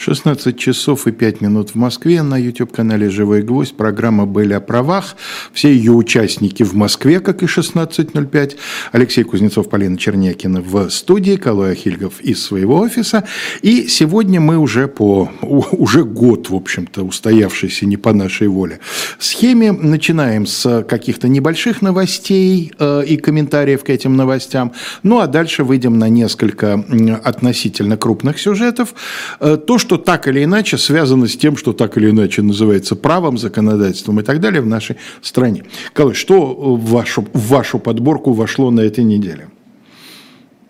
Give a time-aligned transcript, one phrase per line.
[0.00, 3.76] 16 часов и 5 минут в Москве на YouTube-канале «Живой гвоздь».
[3.76, 5.14] Программа «Были о правах».
[5.52, 8.56] Все ее участники в Москве, как и 16.05.
[8.92, 13.24] Алексей Кузнецов, Полина Чернякина в студии, Калой Ахильгов из своего офиса.
[13.60, 18.80] И сегодня мы уже по уже год, в общем-то, устоявшейся не по нашей воле
[19.18, 19.70] схеме.
[19.70, 24.72] Начинаем с каких-то небольших новостей э, и комментариев к этим новостям.
[25.02, 26.82] Ну, а дальше выйдем на несколько
[27.22, 28.94] относительно крупных сюжетов.
[29.40, 32.94] Э, то, что что так или иначе связано с тем, что так или иначе называется
[32.94, 35.64] правом, законодательством и так далее в нашей стране.
[35.92, 39.48] Колой, что в вашу, в вашу подборку вошло на этой неделе?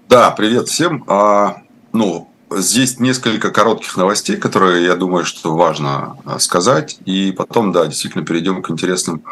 [0.09, 1.05] Да, привет всем.
[1.07, 1.59] А,
[1.93, 6.97] ну, здесь несколько коротких новостей, которые, я думаю, что важно а, сказать.
[7.05, 9.23] И потом, да, действительно перейдем к интересным,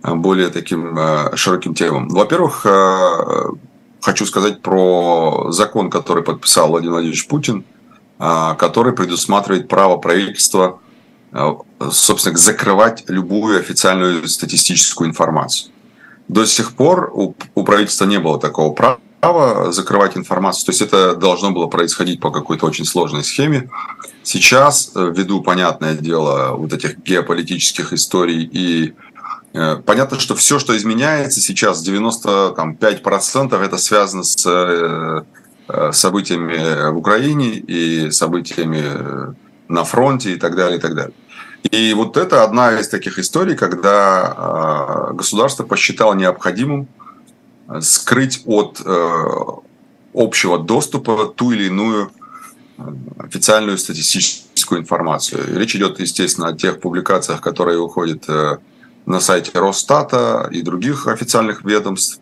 [0.00, 2.08] а, более таким а, широким темам.
[2.08, 2.64] Во-первых,
[4.00, 7.66] хочу сказать про закон, который подписал Владимир Владимирович Путин–
[8.18, 10.80] который предусматривает право правительства,
[11.32, 11.58] а,
[11.90, 15.72] собственно, закрывать любую официальную статистическую информацию.
[16.28, 20.66] До сих пор у, у правительства не было такого права закрывать информацию.
[20.66, 23.68] То есть это должно было происходить по какой-то очень сложной схеме.
[24.22, 28.94] Сейчас, э, ввиду, понятное дело, вот этих геополитических историй и
[29.52, 35.22] э, Понятно, что все, что изменяется сейчас, 95% это связано с Э,
[35.92, 39.32] событиями в Украине и событиями э,
[39.68, 41.14] на фронте и так далее, и так далее.
[41.70, 46.88] И вот это одна из таких историй, когда э, государство посчитало необходимым
[47.80, 48.80] скрыть от
[50.14, 52.12] общего доступа ту или иную
[53.18, 55.58] официальную статистическую информацию.
[55.58, 58.24] Речь идет, естественно, о тех публикациях, которые уходят
[59.04, 62.20] на сайте Росстата и других официальных ведомств.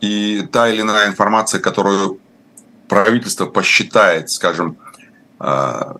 [0.00, 2.20] И та или иная информация, которую
[2.88, 4.76] правительство посчитает, скажем,
[5.40, 5.94] э,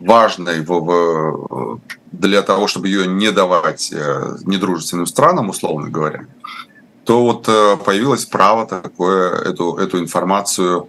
[0.00, 1.80] важной в,
[2.12, 6.26] для того, чтобы ее не давать э, недружественным странам, условно говоря,
[7.04, 10.88] то вот э, появилось право такое, эту, эту информацию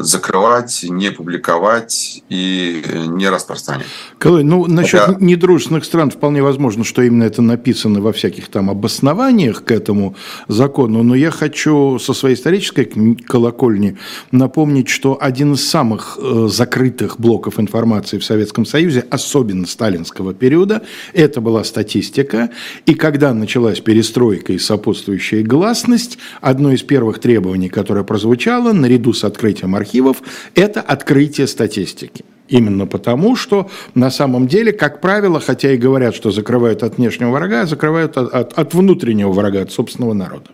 [0.00, 3.86] закрывать, не публиковать и не распространять.
[4.18, 5.18] Колой, ну, насчет Хотя...
[5.20, 10.16] недружественных стран вполне возможно, что именно это написано во всяких там обоснованиях к этому
[10.48, 12.84] закону, но я хочу со своей исторической
[13.26, 13.96] колокольни
[14.32, 20.82] напомнить, что один из самых э, закрытых блоков информации в Советском Союзе, особенно сталинского периода,
[21.12, 22.50] это была статистика,
[22.86, 29.24] и когда началась перестройка и сопутствующая гласность, одно из первых требований, которое прозвучало, наряду с
[29.24, 29.43] открытием
[29.74, 30.22] архивов,
[30.54, 32.24] это открытие статистики.
[32.48, 37.30] Именно потому, что на самом деле, как правило, хотя и говорят, что закрывают от внешнего
[37.30, 40.50] врага, закрывают от, от, от внутреннего врага, от собственного народа.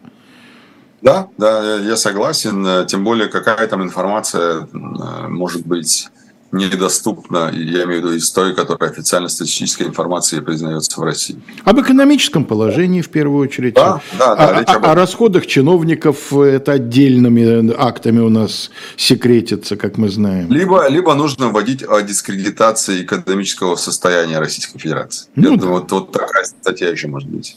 [1.02, 2.86] Да, да, я согласен.
[2.86, 6.08] Тем более, какая там информация может быть
[6.52, 11.40] недоступна, я имею в виду из той, которая официально статистической информацией признается в России.
[11.64, 13.74] Об экономическом положении в первую очередь.
[13.74, 14.58] Да, да, да.
[14.58, 20.50] О, о, о расходах чиновников это отдельными актами у нас секретится, как мы знаем.
[20.50, 25.28] Либо, либо нужно вводить о дискредитации экономического состояния Российской Федерации.
[25.36, 25.66] Ну, да.
[25.66, 27.56] вот, вот такая статья еще может быть.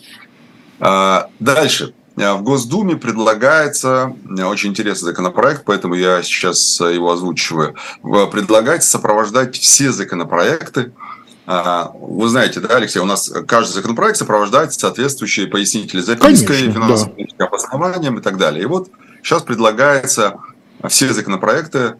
[0.79, 1.93] А, дальше.
[2.15, 7.75] Э, в Госдуме предлагается, э, очень интересный законопроект, поэтому я сейчас э, его озвучиваю,
[8.31, 10.91] предлагается сопровождать все законопроекты.
[11.45, 17.45] Вы знаете, да, Алексей, у нас каждый законопроект сопровождает соответствующие пояснители запиской, финансовым да.
[17.47, 18.63] обоснованием и так далее.
[18.63, 18.89] И вот
[19.21, 20.37] сейчас предлагается
[20.87, 21.95] все законопроекты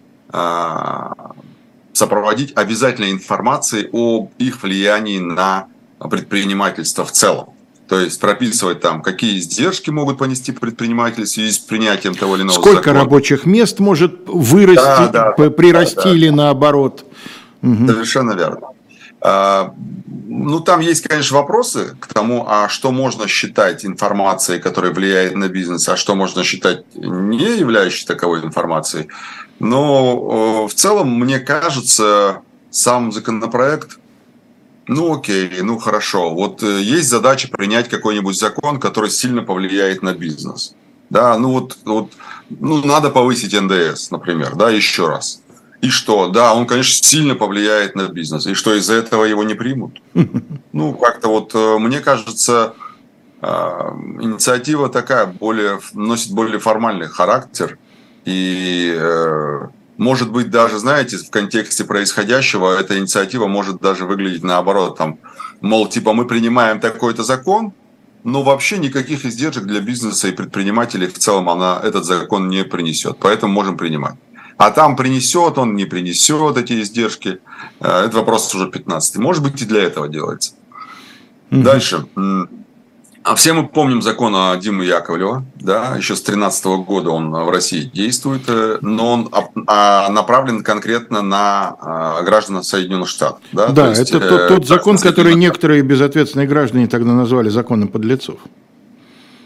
[1.91, 5.67] сопроводить обязательной информацией об их влиянии на
[5.99, 7.49] предпринимательство в целом.
[7.87, 12.43] То есть прописывать там, какие издержки могут понести предприниматели в связи с принятием того или
[12.43, 12.99] иного Сколько закона.
[12.99, 16.09] рабочих мест может вырасти, да, да, прирасти да, да.
[16.11, 17.05] или наоборот.
[17.61, 18.67] Совершенно верно.
[19.25, 19.73] А,
[20.27, 25.47] ну, там есть, конечно, вопросы к тому, а что можно считать информацией, которая влияет на
[25.47, 29.07] бизнес, а что можно считать не являющей таковой информацией.
[29.59, 33.97] Но в целом, мне кажется, сам законопроект
[34.87, 36.33] ну окей, ну хорошо.
[36.33, 40.75] Вот э, есть задача принять какой-нибудь закон, который сильно повлияет на бизнес.
[41.09, 42.11] Да, ну вот, вот
[42.49, 45.41] ну, надо повысить НДС, например, да, еще раз.
[45.81, 46.29] И что?
[46.29, 48.47] Да, он, конечно, сильно повлияет на бизнес.
[48.47, 50.01] И что, из-за этого его не примут?
[50.73, 52.73] Ну, как-то вот, э, мне кажется,
[53.41, 53.47] э,
[54.21, 57.77] инициатива такая, более, носит более формальный характер.
[58.25, 58.97] И
[59.97, 65.19] может быть, даже, знаете, в контексте происходящего эта инициатива может даже выглядеть наоборот, там,
[65.61, 67.73] мол, типа мы принимаем такой-то закон,
[68.23, 73.17] но вообще никаких издержек для бизнеса и предпринимателей в целом она, этот закон не принесет,
[73.19, 74.15] поэтому можем принимать.
[74.57, 77.39] А там принесет он, не принесет эти издержки.
[77.79, 79.17] Это вопрос уже 15.
[79.17, 80.53] Может быть, и для этого делается.
[81.49, 81.61] Mm-hmm.
[81.63, 82.05] Дальше.
[83.23, 87.49] А все мы помним закон о Димы Яковлева, да, еще с 2013 года он в
[87.49, 89.29] России действует, э, но он
[89.65, 93.39] а, направлен конкретно на а, граждан Соединенных Штатов.
[93.53, 97.87] Да, да есть, это тот, тот э, закон, который некоторые безответственные граждане тогда назвали законом
[97.87, 98.39] подлецов.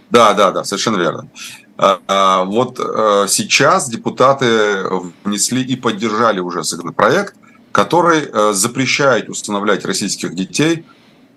[0.09, 1.29] Да, да, да, совершенно верно.
[1.77, 4.85] А, вот э, сейчас депутаты
[5.23, 7.35] внесли и поддержали уже законопроект,
[7.71, 10.83] который запрещает устанавливать российских детей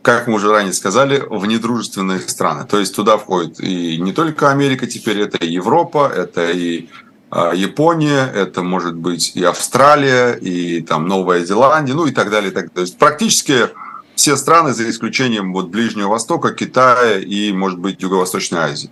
[0.02, 2.64] как мы уже ранее сказали, в недружественные страны.
[2.64, 6.88] То есть туда входит и не только Америка теперь, это и Европа, это и
[7.30, 12.50] а, Япония, это может быть и Австралия, и там Новая Зеландия, ну и так далее.
[12.50, 12.70] Так.
[12.70, 13.68] То есть практически
[14.14, 18.90] все страны, за исключением вот Ближнего Востока, Китая и, может быть, Юго-Восточной Азии.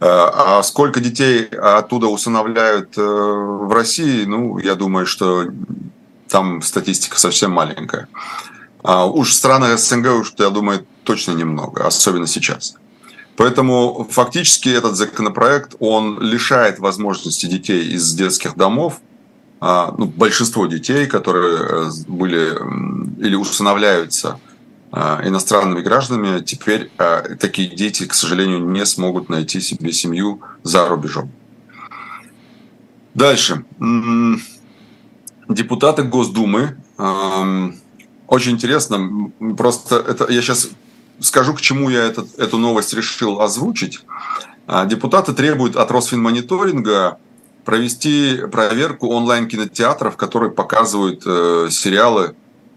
[0.00, 5.46] А, а сколько детей оттуда усыновляют э, в России, ну, я думаю, что
[6.28, 8.08] там статистика совсем маленькая.
[8.88, 12.76] А уж страны СНГ, уж, я думаю, точно немного, особенно сейчас.
[13.36, 19.00] Поэтому фактически этот законопроект, он лишает возможности детей из детских домов,
[19.58, 22.54] а, ну, большинство детей, которые э, были
[23.26, 24.38] или усыновляются
[24.92, 26.88] а, иностранными гражданами, теперь
[27.40, 31.32] такие дети, к сожалению, не смогут найти себе семью за рубежом.
[33.14, 33.64] Дальше.
[35.48, 36.76] Депутаты Госдумы
[38.28, 39.30] очень интересно.
[39.56, 40.68] Просто это я сейчас
[41.20, 44.00] скажу, к чему я этот, эту новость решил озвучить.
[44.66, 47.18] А, депутаты требуют от Росфинмониторинга
[47.64, 52.36] провести проверку онлайн-кинотеатров, которые показывают э, сериалы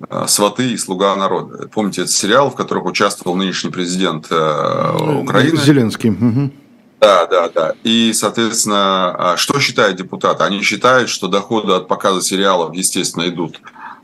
[0.10, 1.68] э, «Сваты» и «Слуга народа».
[1.68, 5.58] Помните, это сериал, в которых участвовал нынешний президент э, Украины?
[5.58, 6.10] Зеленский.
[6.10, 6.52] Угу.
[7.00, 7.74] Да, да, да.
[7.84, 10.44] И, соответственно, а, что считают депутаты?
[10.44, 13.62] Они считают, что доходы от показа сериалов, естественно, идут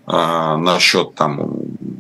[0.07, 1.52] э, на счет там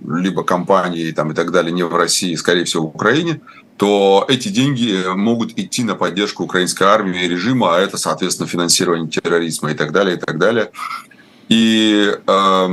[0.07, 3.41] либо компании там, и так далее не в России, скорее всего в Украине,
[3.77, 9.09] то эти деньги могут идти на поддержку украинской армии и режима, а это, соответственно, финансирование
[9.09, 10.71] терроризма и так далее, и так далее.
[11.49, 12.67] И э,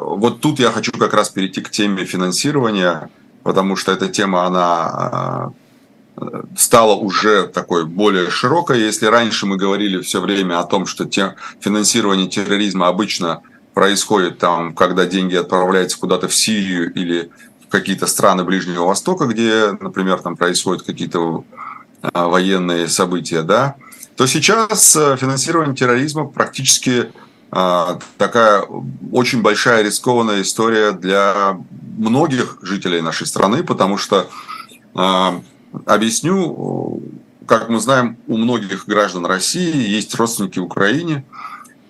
[0.00, 3.10] вот тут я хочу как раз перейти к теме финансирования,
[3.42, 5.52] потому что эта тема, она
[6.16, 8.80] э, стала уже такой более широкой.
[8.80, 13.42] Если раньше мы говорили все время о том, что те, финансирование терроризма обычно
[13.74, 17.30] происходит там, когда деньги отправляются куда-то в Сирию или
[17.64, 21.44] в какие-то страны Ближнего Востока, где, например, там происходят какие-то
[22.02, 23.76] а, военные события, да,
[24.16, 27.10] то сейчас э, финансирование терроризма практически
[27.50, 28.62] а, такая
[29.12, 31.58] очень большая рискованная история для
[31.98, 34.28] многих жителей нашей страны, потому что,
[34.94, 35.40] а,
[35.86, 37.02] объясню,
[37.46, 41.24] как мы знаем, у многих граждан России есть родственники в Украине,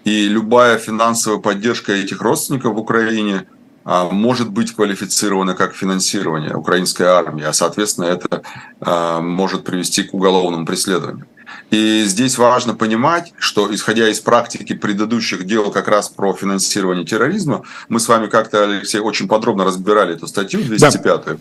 [0.05, 3.47] и любая финансовая поддержка этих родственников в Украине
[3.85, 8.43] а, может быть квалифицирована как финансирование украинской армии, а соответственно это
[8.81, 11.26] а, может привести к уголовному преследованию.
[11.70, 17.62] И здесь важно понимать, что исходя из практики предыдущих дел как раз про финансирование терроризма,
[17.88, 21.37] мы с вами как-то, Алексей, очень подробно разбирали эту статью 205 да.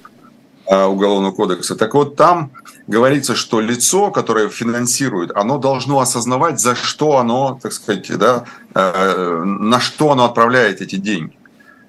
[0.70, 1.76] А, Уголовного кодекса.
[1.76, 2.52] Так вот, там
[2.86, 8.44] говорится, что лицо, которое финансирует, оно должно осознавать, за что оно, так сказать, да,
[8.76, 11.36] э, на что оно отправляет эти деньги.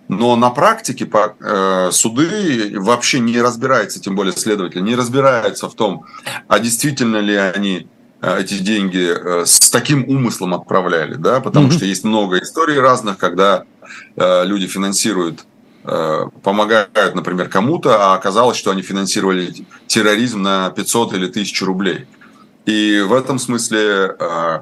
[0.09, 6.07] Но на практике э, суды вообще не разбираются, тем более следователи, не разбираются в том,
[6.49, 7.87] а действительно ли они
[8.23, 11.73] э, эти деньги с таким умыслом отправляли, да, потому mm-hmm.
[11.73, 13.65] что есть много историй разных, когда
[14.17, 15.50] люди финансируют Э,
[15.83, 19.55] помогают, например, кому-то, а оказалось, что они финансировали
[19.87, 22.07] терроризм на 500 или 1000 рублей.
[22.67, 24.61] И в этом смысле э,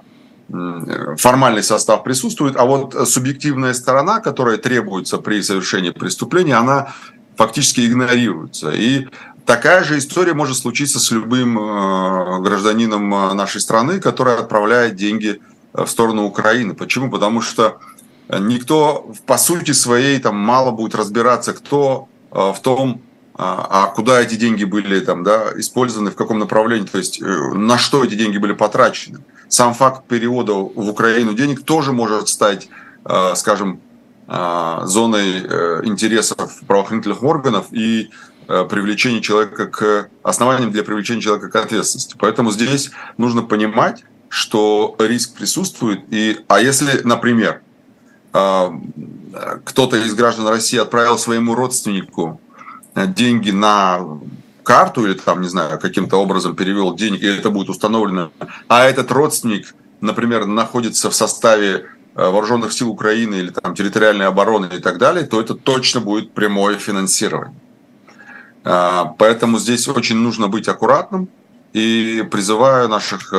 [1.19, 6.95] формальный состав присутствует, а вот субъективная сторона, которая требуется при совершении преступления, она
[7.37, 8.71] фактически игнорируется.
[8.71, 9.09] И
[9.45, 15.41] такая же история может случиться с любым э, гражданином нашей страны, который отправляет деньги
[15.73, 16.75] в сторону Украины.
[16.75, 17.11] Почему?
[17.11, 17.79] Потому что
[18.31, 23.01] никто по сути своей там мало будет разбираться, кто э, в том,
[23.35, 27.25] а, а куда эти деньги были там, да, использованы, в каком направлении, то есть э,
[27.25, 29.21] на что эти деньги были потрачены.
[29.49, 32.69] Сам факт перевода в Украину денег тоже может стать,
[33.05, 33.81] э, скажем,
[34.31, 35.39] зоной
[35.87, 38.11] интересов правоохранительных органов и
[38.47, 42.15] привлечения человека к основаниям для привлечения человека к ответственности.
[42.19, 46.01] Поэтому здесь нужно понимать, что риск присутствует.
[46.11, 47.63] И, а если, например,
[48.33, 52.41] кто-то из граждан России отправил своему родственнику
[52.95, 54.01] э, деньги на
[54.63, 58.31] карту или там, не знаю, каким-то образом перевел деньги, и это будет установлено,
[58.69, 64.81] а этот родственник например, находится в составе вооруженных сил Украины или там территориальной обороны и
[64.81, 67.59] так далее, то это точно будет прямое финансирование.
[68.63, 71.29] Поэтому здесь очень нужно быть аккуратным
[71.73, 73.33] и призываю наших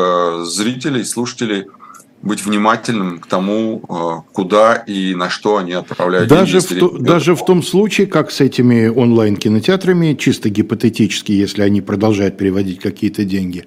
[0.46, 1.67] зрителей, слушателей–
[2.21, 6.75] быть внимательным к тому, э, куда и на что они отправляют даже деньги.
[6.75, 12.38] В то, даже в том случае, как с этими онлайн-кинотеатрами, чисто гипотетически, если они продолжают
[12.38, 13.65] переводить какие-то деньги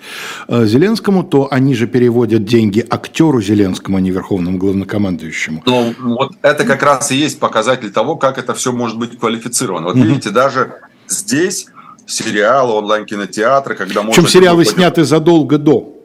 [0.49, 5.62] э, Зеленскому, то они же переводят деньги актеру Зеленскому, а не верховному главнокомандующему.
[5.64, 9.87] Ну, вот это как раз и есть показатель того, как это все может быть квалифицировано.
[9.87, 10.75] Вот mm видите, даже
[11.09, 11.68] здесь
[12.06, 14.23] сериалы, онлайн-кинотеатры, когда можно...
[14.23, 16.01] Причем сериалы сняты задолго до.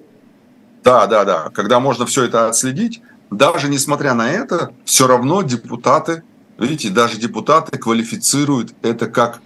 [0.87, 1.49] Да, да, да.
[1.53, 6.23] Когда можно все это отследить, даже несмотря на это, все равно депутаты,
[6.57, 9.41] видите, даже депутаты квалифицируют это как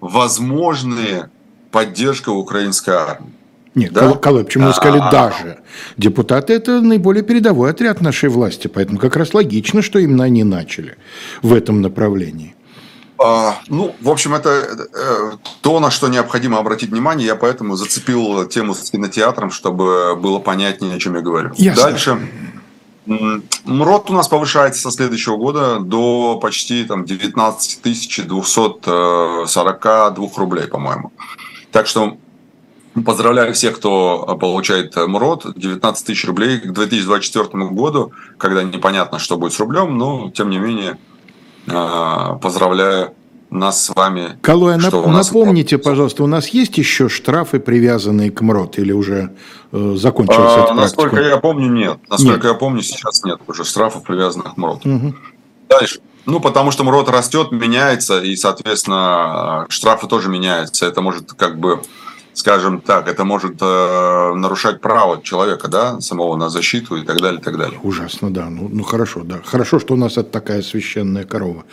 [0.00, 1.28] возможные
[1.70, 3.34] поддержка украинской армии.
[3.74, 4.10] Нет, да?
[4.12, 5.12] Колой, почему вы сказали А-а-а.
[5.12, 5.58] даже?
[5.98, 10.96] Депутаты– это наиболее передовой отряд нашей власти, поэтому как раз логично, что именно они начали
[11.42, 12.55] в этом направлении.
[13.18, 15.32] А, ну, в общем, это э,
[15.62, 17.26] то, на что необходимо обратить внимание.
[17.26, 21.52] Я поэтому зацепил тему с кинотеатром, чтобы было понятнее, о чем я говорю.
[21.56, 21.82] Ясно.
[21.82, 22.28] Дальше.
[23.06, 31.12] МРОД у нас повышается со следующего года до почти там, 19 242 рублей, по-моему.
[31.70, 32.18] Так что
[33.04, 35.56] поздравляю всех, кто получает МРОД.
[35.56, 40.58] 19 тысяч рублей к 2024 году, когда непонятно, что будет с рублем, но тем не
[40.58, 40.98] менее
[41.66, 43.12] поздравляю
[43.50, 44.38] нас с вами.
[44.42, 49.34] Калоя, нап- напомните, пожалуйста, у нас есть еще штрафы, привязанные к МРОТ, или уже
[49.72, 51.98] э, закончилась а, эта Насколько я помню, нет.
[52.08, 52.52] Насколько нет.
[52.52, 54.86] я помню, сейчас нет уже штрафов, привязанных к МРОТ.
[54.86, 55.14] Угу.
[55.68, 56.00] Дальше.
[56.26, 60.86] Ну, потому что МРОТ растет, меняется, и, соответственно, штрафы тоже меняются.
[60.86, 61.82] Это может как бы
[62.36, 67.40] скажем так, это может э, нарушать право человека, да, самого на защиту и так далее,
[67.40, 67.80] и так далее.
[67.82, 68.50] Ужасно, да.
[68.50, 69.40] Ну, ну хорошо, да.
[69.42, 71.64] Хорошо, что у нас это такая священная корова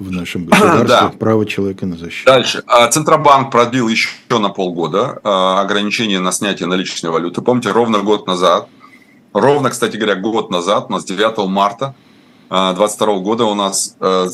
[0.00, 0.86] в нашем государстве.
[0.88, 1.12] да.
[1.16, 2.26] Право человека на защиту.
[2.26, 2.64] Дальше.
[2.66, 7.40] А, Центробанк продлил еще на полгода а, ограничение на снятие наличной валюты.
[7.40, 8.68] Помните, ровно год назад,
[9.32, 11.94] ровно, кстати говоря, год назад, у нас 9 марта
[12.48, 14.26] 2022 а, года у нас э,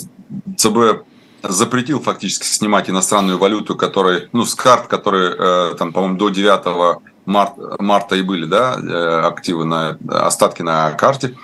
[0.56, 1.04] ЦБ
[1.48, 7.00] запретил фактически снимать иностранную валюту, которая, ну, с карт, которые э, там, по-моему, до 9
[7.26, 11.36] марта, марта и были, да, э, активы на остатки на карте.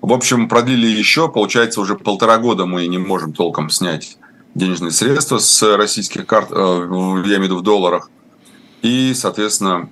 [0.00, 4.18] В общем, продлили еще, получается, уже полтора года мы не можем толком снять
[4.54, 8.10] денежные средства с российских карт, э, я имею в виду в долларах.
[8.82, 9.90] И, соответственно,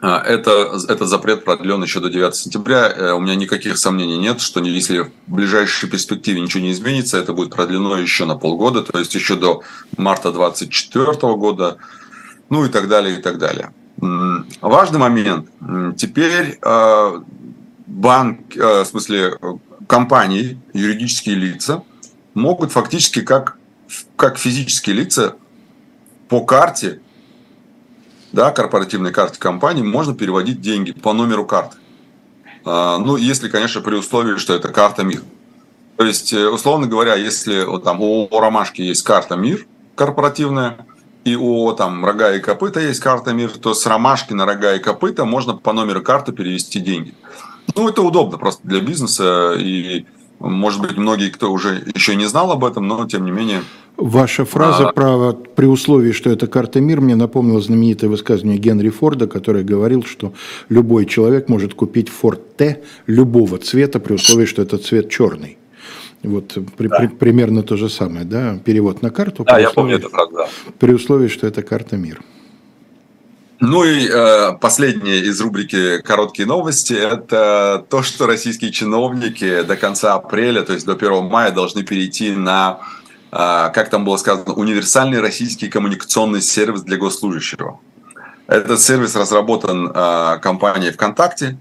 [0.00, 2.88] это, этот запрет продлен еще до 9 сентября.
[2.88, 7.32] Э, у меня никаких сомнений нет, что если в ближайшей перспективе ничего не изменится, это
[7.32, 9.62] будет продлено еще на полгода, то есть еще до
[9.96, 11.78] марта 2024 года,
[12.48, 13.72] ну и так далее, и так далее.
[14.60, 15.48] Важный момент.
[15.96, 17.20] Теперь а,
[17.86, 19.36] банк, а, в смысле
[19.88, 21.82] компании, юридические лица
[22.34, 23.56] могут фактически как,
[24.14, 25.34] как физические лица
[26.28, 27.00] по карте
[28.32, 31.76] да, корпоративной карте компании можно переводить деньги по номеру карты.
[32.64, 35.22] А, ну, если, конечно, при условии, что это карта МИР.
[35.96, 40.86] То есть, э, условно говоря, если вот, там, у «Ромашки» есть карта МИР корпоративная,
[41.24, 44.78] и у там рога и копыта есть карта МИР, то с ромашки на рога и
[44.78, 47.14] копыта можно по номеру карты перевести деньги.
[47.74, 50.06] Ну, это удобно просто для бизнеса, и,
[50.38, 53.62] может быть, многие, кто уже еще не знал об этом, но, тем не менее,
[53.98, 54.92] Ваша фраза а...
[54.92, 60.04] про при условии, что это карта мир, мне напомнила знаменитое высказывание Генри Форда, который говорил,
[60.04, 60.32] что
[60.68, 65.58] любой человек может купить Форд Т любого цвета при условии, что этот цвет черный.
[66.22, 66.96] Вот при, да.
[66.96, 69.42] при, примерно то же самое, да, перевод на карту.
[69.42, 70.48] Да, я условии, помню это правда.
[70.78, 72.20] При условии, что это карта мир.
[73.60, 80.14] Ну и э, последнее из рубрики «Короткие новости»– это то, что российские чиновники до конца
[80.14, 82.78] апреля, то есть до 1 мая, должны перейти на
[83.30, 87.80] а, как там было сказано, универсальный российский коммуникационный сервис для госслужащего.
[88.46, 91.58] Этот сервис разработан а, компанией ВКонтакте.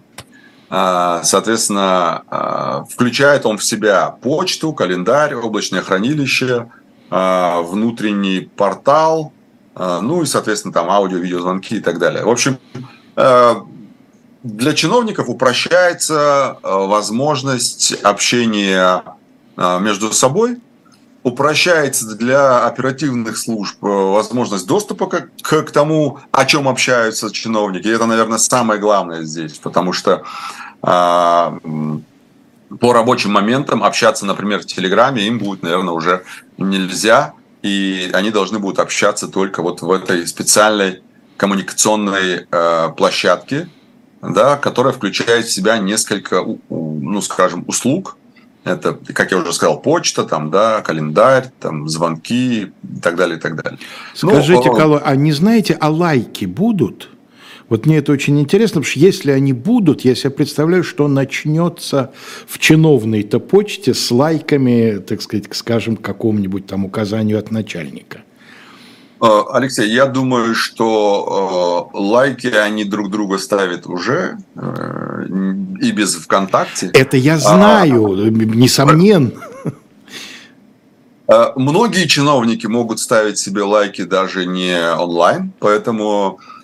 [0.69, 6.69] А, соответственно, включает он в себя почту, календарь, облачное хранилище,
[7.09, 9.31] внутренний портал,
[9.77, 12.23] ну и, соответственно, там аудио, видеозвонки и так далее.
[12.23, 12.57] В общем,
[13.15, 19.03] для чиновников упрощается возможность общения
[19.55, 20.57] между собой
[21.27, 27.85] упрощается для оперативных служб э, возможность доступа к, к, к тому, о чем общаются чиновники.
[27.85, 30.23] И это, наверное, самое главное здесь, потому что
[30.81, 31.57] а,
[32.79, 36.23] по рабочим моментам общаться, например, в Телеграме им будет, наверное, уже
[36.57, 37.33] нельзя,
[37.67, 41.01] и они должны будут общаться только вот в этой специальной
[41.35, 43.69] коммуникационной э, площадке,
[44.21, 48.17] да, которая включает в себя несколько, ну, скажем, услуг.
[48.63, 53.39] Это, как я уже сказал, почта, там, да, календарь, там, звонки и так далее, и
[53.39, 53.79] так далее.
[54.13, 57.09] Скажите, ну, Кало, а не знаете, а лайки будут?
[57.69, 62.11] Вот мне это очень интересно, потому что если они будут, я себе представляю, что начнется
[62.47, 68.19] в чиновной-то почте с лайками, так сказать, скажем, к какому-нибудь там указанию от начальника.
[69.21, 75.25] Э, Алексей, я думаю, что э, лайки они друг друга ставят уже э,
[75.81, 76.91] и без ВКонтакте.
[76.93, 79.31] Это я знаю, а, несомненно.
[81.57, 86.56] Многие чиновники могут ставить себе лайки даже не онлайн, поэтому э,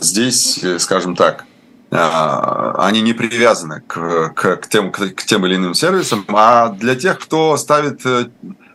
[0.00, 1.44] здесь, скажем так,
[1.90, 6.24] э, они не привязаны к, к, к, тем, к тем или иным сервисам.
[6.28, 8.00] А для тех, кто ставит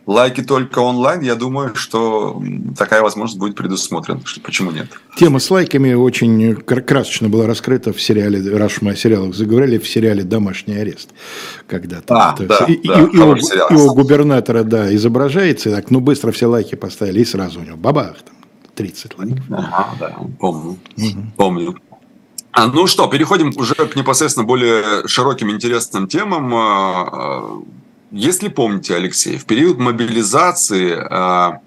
[0.06, 2.42] лайки только онлайн, я думаю, что
[2.76, 4.20] такая возможность будет предусмотрена.
[4.42, 4.88] Почему нет?
[5.16, 9.88] Тема с лайками очень красочно была раскрыта в сериале, раз мы о сериалах заговорили, в
[9.88, 11.10] сериале «Домашний арест».
[11.66, 12.14] Когда-то.
[12.14, 16.32] А, да, и, да, и, и, у, и у губернатора, да, изображается, так, ну, быстро
[16.32, 18.34] все лайки поставили, и сразу у него бабах, там,
[18.74, 19.44] 30 лайков.
[19.50, 21.26] Ага, да, помню, угу.
[21.36, 21.76] помню.
[22.52, 27.62] А, ну что, переходим уже к непосредственно более широким интересным темам а, а,
[28.10, 31.60] если помните, Алексей, в период мобилизации а,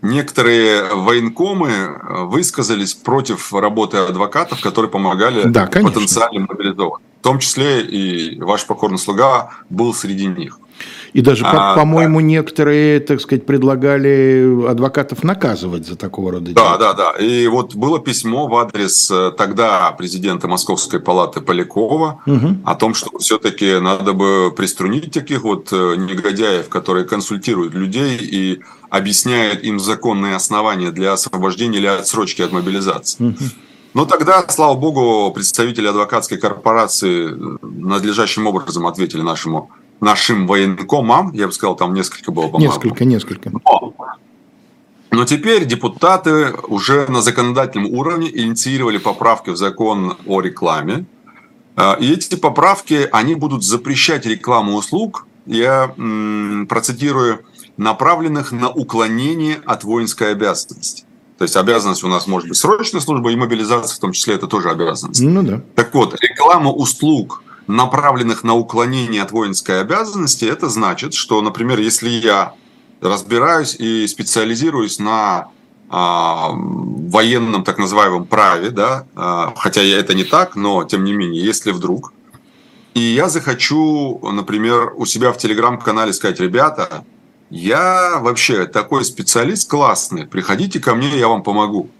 [0.00, 7.02] некоторые военкомы высказались против работы адвокатов, которые помогали да, потенциально мобилизованным.
[7.20, 10.58] В том числе и ваш покорный слуга был среди них.
[11.12, 12.26] И даже, а, по-моему, да.
[12.26, 16.78] некоторые, так сказать, предлагали адвокатов наказывать за такого рода дела.
[16.78, 17.24] Да, да, да.
[17.24, 22.56] И вот было письмо в адрес э, тогда президента Московской палаты Полякова угу.
[22.64, 28.60] о том, что все-таки надо бы приструнить таких вот э, негодяев, которые консультируют людей и
[28.88, 33.22] объясняют им законные основания для освобождения или отсрочки от мобилизации.
[33.22, 33.44] Угу.
[33.94, 39.70] Но тогда, слава богу, представители адвокатской корпорации э, надлежащим образом ответили нашему
[40.00, 42.72] нашим военкомам, я бы сказал, там несколько было, по-моему.
[42.72, 43.50] Несколько, несколько.
[43.50, 43.94] Но,
[45.10, 51.04] но теперь депутаты уже на законодательном уровне инициировали поправки в закон о рекламе.
[51.76, 55.94] А, и эти поправки, они будут запрещать рекламу услуг, я
[56.68, 57.44] процитирую,
[57.76, 61.04] направленных на уклонение от воинской обязанности.
[61.38, 64.46] То есть обязанность у нас может быть срочная служба и мобилизация в том числе это
[64.46, 65.20] тоже обязанность.
[65.20, 65.60] Ну да.
[65.74, 72.08] Так вот, реклама услуг, направленных на уклонение от воинской обязанности, это значит, что, например, если
[72.08, 72.54] я
[73.00, 75.48] разбираюсь и специализируюсь на
[75.88, 81.44] а, военном так называемом праве, да, а, хотя это не так, но тем не менее,
[81.44, 82.12] если вдруг,
[82.94, 87.04] и я захочу, например, у себя в телеграм-канале сказать, ребята,
[87.50, 91.90] я вообще такой специалист классный, приходите ко мне, я вам помогу,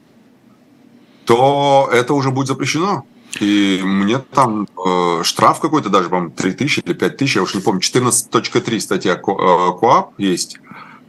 [1.24, 3.04] то это уже будет запрещено.
[3.40, 7.54] И мне там э, штраф какой-то даже, по-моему, 3 тысячи или 5 тысяч, я уж
[7.54, 10.58] не помню, 14.3 статья э, КОАП есть.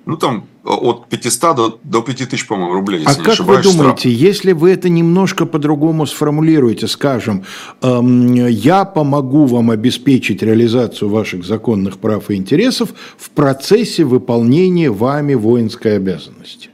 [0.05, 3.33] Ну, там э, от 500 до, до 5 тысяч, по-моему, рублей, если а не как
[3.33, 4.13] ошибаюсь, вы думаете, штраф.
[4.13, 7.43] если вы это немножко по-другому сформулируете, скажем,
[7.81, 15.35] эм, я помогу вам обеспечить реализацию ваших законных прав и интересов в процессе выполнения вами
[15.35, 16.69] воинской обязанности?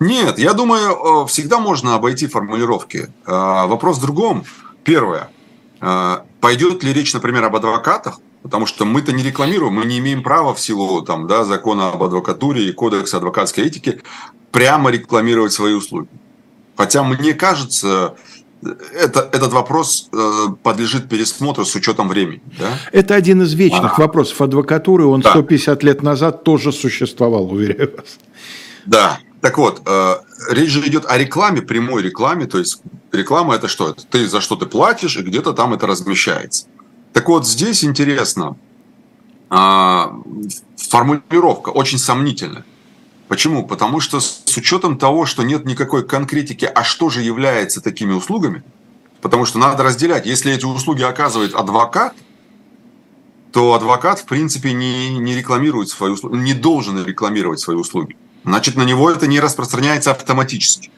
[0.00, 3.10] Нет, я думаю, э, всегда можно обойти формулировки.
[3.26, 4.44] Э, вопрос в другом.
[4.82, 5.28] Первое.
[5.82, 8.18] Э, пойдет ли речь, например, об адвокатах?
[8.42, 12.02] Потому что мы-то не рекламируем, мы не имеем права в силу там, да, закона об
[12.02, 14.00] адвокатуре и кодекса адвокатской этики
[14.50, 16.08] прямо рекламировать свои услуги.
[16.74, 18.14] Хотя мне кажется,
[18.62, 20.08] это, этот вопрос
[20.62, 22.40] подлежит пересмотру с учетом времени.
[22.58, 22.78] Да?
[22.92, 24.00] Это один из вечных а.
[24.00, 25.04] вопросов адвокатуры.
[25.04, 25.32] Он да.
[25.32, 28.18] 150 лет назад тоже существовал, уверяю вас.
[28.86, 30.16] Да, так вот, э,
[30.50, 32.46] речь же идет о рекламе, прямой рекламе.
[32.46, 33.90] То есть реклама это что?
[33.90, 36.66] Это ты за что ты платишь, и где-то там это размещается.
[37.12, 38.56] Так вот, здесь интересно,
[39.50, 40.04] э,
[40.76, 42.64] формулировка очень сомнительная.
[43.28, 43.66] Почему?
[43.66, 48.62] Потому что с учетом того, что нет никакой конкретики, а что же является такими услугами,
[49.22, 50.26] потому что надо разделять.
[50.26, 52.14] Если эти услуги оказывает адвокат,
[53.52, 58.76] то адвокат, в принципе, не, не рекламирует свои услуги, не должен рекламировать свои услуги значит
[58.76, 60.90] на него это не распространяется автоматически.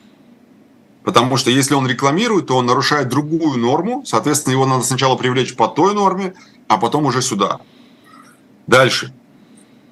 [1.04, 5.56] Потому что если он рекламирует, то он нарушает другую норму, соответственно, его надо сначала привлечь
[5.56, 6.34] по той норме,
[6.68, 7.60] а потом уже сюда.
[8.68, 9.12] Дальше.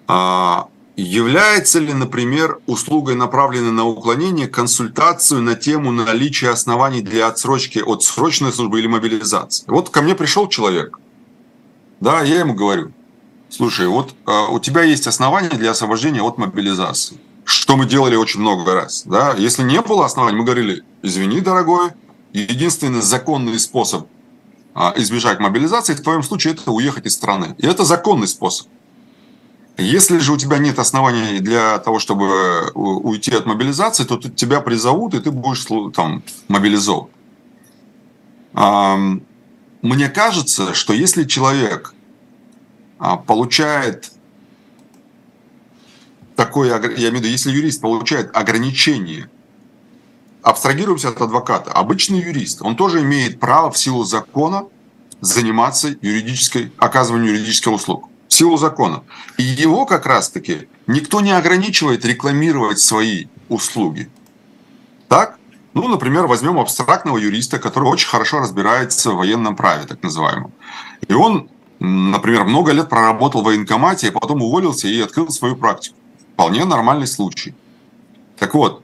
[0.06, 7.80] А, является ли, например, услугой, направленной на уклонение, консультацию на тему наличия оснований для отсрочки
[7.80, 9.64] от срочной службы или мобилизации?
[9.66, 11.00] Вот ко мне пришел человек,
[11.98, 12.92] да, я ему говорю,
[13.48, 17.18] слушай, вот а, у тебя есть основания для освобождения от мобилизации
[17.50, 19.02] что мы делали очень много раз.
[19.04, 19.34] Да?
[19.36, 21.90] Если не было оснований, мы говорили, извини, дорогой,
[22.32, 24.06] единственный законный способ
[24.74, 27.56] а, избежать мобилизации, в твоем случае это уехать из страны.
[27.58, 28.68] И это законный способ.
[29.76, 35.14] Если же у тебя нет оснований для того, чтобы уйти от мобилизации, то тебя призовут,
[35.14, 37.08] и ты будешь там мобилизован.
[39.82, 41.94] Мне кажется, что если человек
[42.98, 44.12] а, получает
[46.40, 49.28] такое, я имею в виду, если юрист получает ограничение,
[50.42, 54.64] абстрагируемся от адвоката, обычный юрист, он тоже имеет право в силу закона
[55.20, 58.08] заниматься юридической, оказыванием юридических услуг.
[58.28, 59.02] В силу закона.
[59.36, 64.08] И его как раз-таки никто не ограничивает рекламировать свои услуги.
[65.08, 65.38] Так?
[65.74, 70.52] Ну, например, возьмем абстрактного юриста, который очень хорошо разбирается в военном праве, так называемом.
[71.06, 71.50] И он,
[71.80, 75.99] например, много лет проработал в военкомате, а потом уволился и открыл свою практику.
[76.40, 77.54] Вполне нормальный случай.
[78.38, 78.82] Так вот,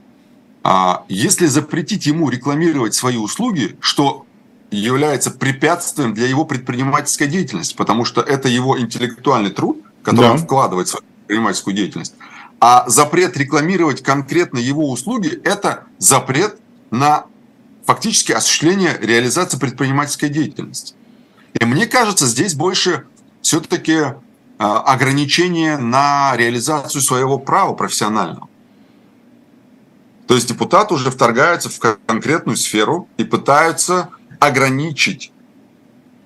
[0.63, 4.27] а если запретить ему рекламировать свои услуги, что
[4.71, 10.33] является препятствием для его предпринимательской деятельности, потому что это его интеллектуальный труд, который да.
[10.33, 12.15] он вкладывает в свою предпринимательскую деятельность.
[12.61, 16.59] А запрет рекламировать конкретно его услуги– это запрет
[16.91, 17.25] на
[17.87, 20.95] фактически осуществление реализации предпринимательской деятельности.
[21.59, 23.07] И мне кажется, здесь больше
[23.41, 24.13] все-таки
[24.59, 28.49] ограничение на реализацию своего права профессионального.
[30.27, 34.09] То есть депутаты уже вторгаются в конкретную сферу и пытаются
[34.41, 35.33] ограничить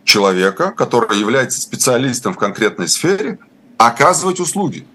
[0.05, 3.39] человека, который является специалистом в конкретной сфере,
[3.77, 4.87] оказывать услуги.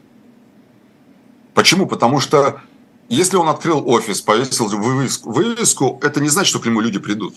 [1.53, 1.87] Почему?
[1.87, 2.61] Потому что
[3.07, 7.35] если он открыл офис, повесил вывеску, вывеску, это не значит, что к нему люди придут.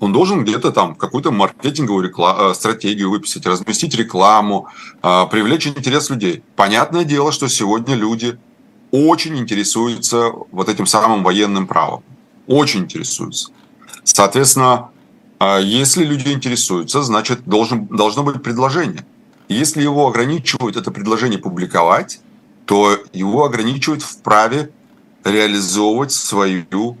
[0.00, 4.68] Он должен где-то там какую-то маркетинговую реклам, э, стратегию выписать, разместить рекламу,
[5.02, 6.42] э, привлечь интерес людей.
[6.54, 8.38] Понятное дело, что сегодня люди
[8.90, 12.02] очень интересуются вот этим самым военным правом.
[12.46, 13.50] Очень интересуются.
[14.04, 14.90] Соответственно,
[15.40, 19.04] э, если люди интересуются, значит, должен, должно быть предложение.
[19.48, 22.20] Если его ограничивают это предложение публиковать,
[22.66, 24.70] то его ограничивают в праве
[25.24, 26.98] реализовывать свою,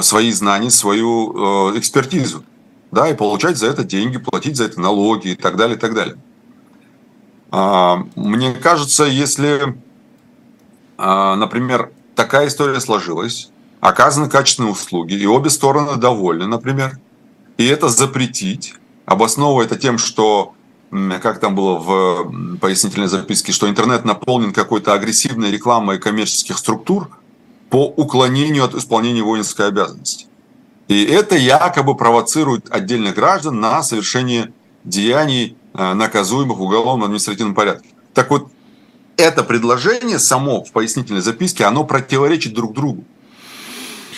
[0.00, 2.44] свои знания, свою э, экспертизу,
[2.90, 5.94] да, и получать за это деньги, платить за это налоги и так далее, и так
[5.94, 6.16] далее.
[7.50, 9.76] А, мне кажется, если,
[10.96, 13.50] а, например, такая история сложилась,
[13.80, 16.98] оказаны качественные услуги, и обе стороны довольны, например,
[17.58, 18.74] и это запретить,
[19.04, 20.54] обосновывая это тем, что
[21.22, 27.10] как там было в пояснительной записке, что интернет наполнен какой-то агрессивной рекламой коммерческих структур–
[27.72, 30.26] по уклонению от исполнения воинской обязанности.
[30.88, 34.52] И это якобы провоцирует отдельных граждан на совершение
[34.84, 37.88] деяний, э, наказуемых в уголовном административном порядке.
[38.12, 38.48] Так вот,
[39.16, 43.04] это предложение само в пояснительной записке, оно противоречит друг другу.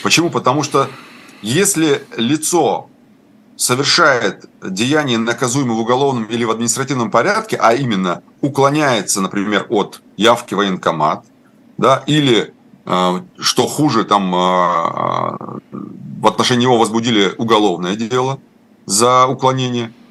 [0.02, 0.30] Почему?
[0.30, 0.90] Потому что
[1.40, 2.90] если лицо
[3.54, 10.54] совершает деяние, наказуемое в уголовном или в административном порядке, а именно уклоняется, например, от явки
[10.54, 11.24] в военкомат,
[11.78, 12.52] да, или
[12.84, 18.38] что хуже, там а, а, в отношении него возбудили уголовное дело
[18.86, 19.92] за уклонение–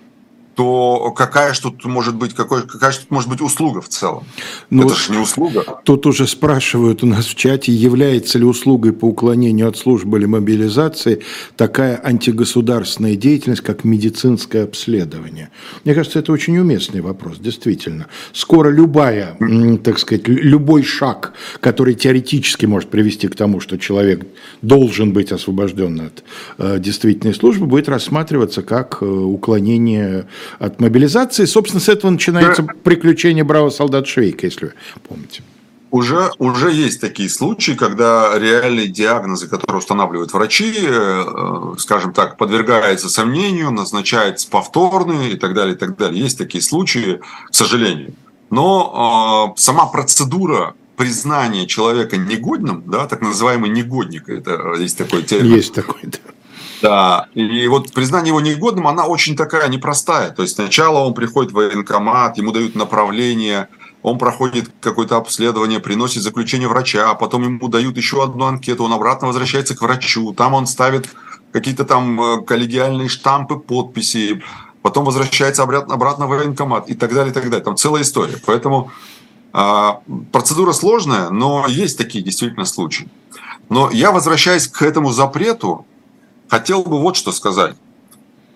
[0.55, 4.23] то какая же тут может быть, какой, какая же тут может быть услуга в целом?
[4.69, 5.63] Ну, Это же не услуга.
[5.83, 10.25] Тут уже спрашивают у нас в чате, является ли услугой по уклонению от службы или
[10.25, 11.21] мобилизации
[11.55, 15.49] такая антигосударственная деятельность, как медицинское обследование.
[15.83, 18.07] Мне кажется, это очень уместный вопрос, действительно.
[18.33, 19.37] Скоро любая,
[19.83, 24.25] так сказать, любой шаг, который теоретически может привести к тому, что человек
[24.61, 26.23] должен быть освобожден от
[26.57, 30.27] э, действительной службы, будет рассматриваться как э, уклонение
[30.59, 31.45] от мобилизации.
[31.45, 34.73] Собственно, с этого начинается приключение бравого солдата Швейка, если вы
[35.07, 35.43] помните.
[35.93, 43.09] Уже, уже есть такие случаи, когда реальные диагнозы, которые устанавливают врачи, э, скажем так, подвергаются
[43.09, 46.19] сомнению, назначаются повторные и так далее, и так далее.
[46.19, 48.15] Есть такие случаи, к сожалению.
[48.49, 55.53] Но э, сама процедура признания человека негодным, да, так называемый негодник, это есть такой термин.
[55.53, 56.17] Есть такой, да.
[56.83, 60.31] Да, и вот признание его негодным, она очень такая непростая.
[60.31, 63.69] То есть сначала он приходит в военкомат, ему дают направление,
[64.01, 68.91] он проходит какое-то обследование, приносит заключение врача, а потом ему дают еще одну анкету, он
[68.91, 71.07] обратно возвращается к врачу, там он ставит
[71.53, 74.43] какие-то там э, коллегиальные штампы, подписи,
[74.81, 77.63] потом возвращается обратно, обратно в военкомат и так далее, и так далее.
[77.63, 78.41] Там целая история.
[78.45, 78.91] Поэтому
[79.53, 80.01] а,
[80.33, 83.07] процедура сложная, но есть такие действительно случаи.
[83.69, 85.85] Но я возвращаюсь к этому запрету,
[86.47, 87.75] хотел бы вот что сказать.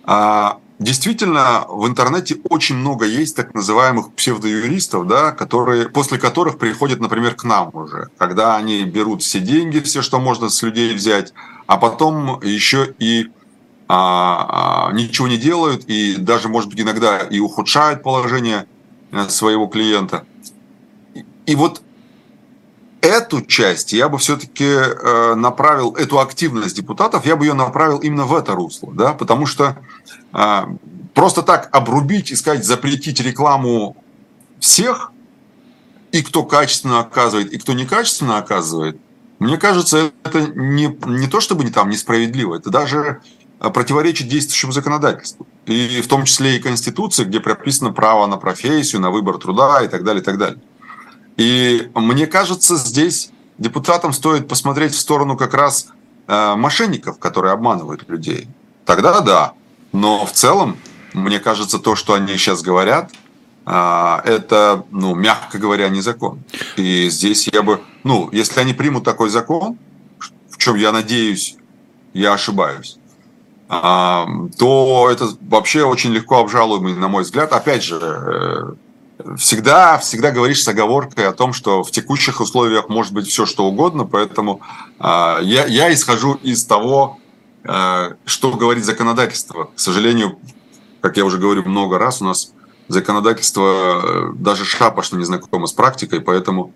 [0.04, 7.00] А, действительно, в интернете очень много есть так называемых псевдоюристов, да, которые, после которых приходят,
[7.00, 11.32] например, к нам уже, когда они берут все деньги, все, что можно с людей взять,
[11.66, 13.30] а потом еще и
[13.88, 18.66] а, а, ничего не делают и даже, может быть, иногда и ухудшают положение
[19.12, 20.26] э, своего клиента.
[21.46, 21.80] И вот
[23.00, 28.24] эту часть я бы все-таки э, направил, эту активность депутатов, я бы ее направил именно
[28.24, 29.78] в это русло, да, потому что
[30.32, 30.62] э,
[31.14, 33.96] просто так обрубить и сказать, запретить рекламу
[34.60, 35.12] всех,
[36.10, 38.98] и кто качественно оказывает, и кто некачественно оказывает,
[39.38, 43.20] мне кажется, это не, не то чтобы не там несправедливо, это даже
[43.60, 45.46] Э, противоречит действующему законодательству.
[45.66, 49.88] И в том числе и Конституции, где прописано право на профессию, на выбор труда и
[49.88, 50.60] так далее, и так далее.
[51.38, 55.86] И мне кажется, здесь депутатам стоит посмотреть в сторону как раз
[56.26, 58.48] э, мошенников, которые обманывают людей.
[58.84, 59.52] Тогда да.
[59.92, 60.76] Но в целом,
[61.14, 63.12] мне кажется, то, что они сейчас говорят,
[63.66, 66.42] э, это, ну, мягко говоря, не закон.
[66.76, 69.78] И здесь я бы, ну, если они примут такой закон,
[70.50, 71.56] в чем я надеюсь,
[72.14, 72.98] я ошибаюсь,
[73.68, 74.26] а,
[74.58, 77.52] то это вообще очень легко обжалуемый, на мой взгляд.
[77.52, 78.72] Опять же, э,
[79.36, 83.66] всегда, всегда говоришь с оговоркой о том, что в текущих условиях может быть все что
[83.66, 84.60] угодно, поэтому
[84.98, 87.18] а, я, я исхожу из того,
[87.64, 89.70] э, что говорит законодательство.
[89.74, 90.38] К сожалению,
[91.00, 92.52] как я уже говорю много раз, у нас
[92.88, 96.72] законодательство э, даже шапошно не знакомо с практикой, поэтому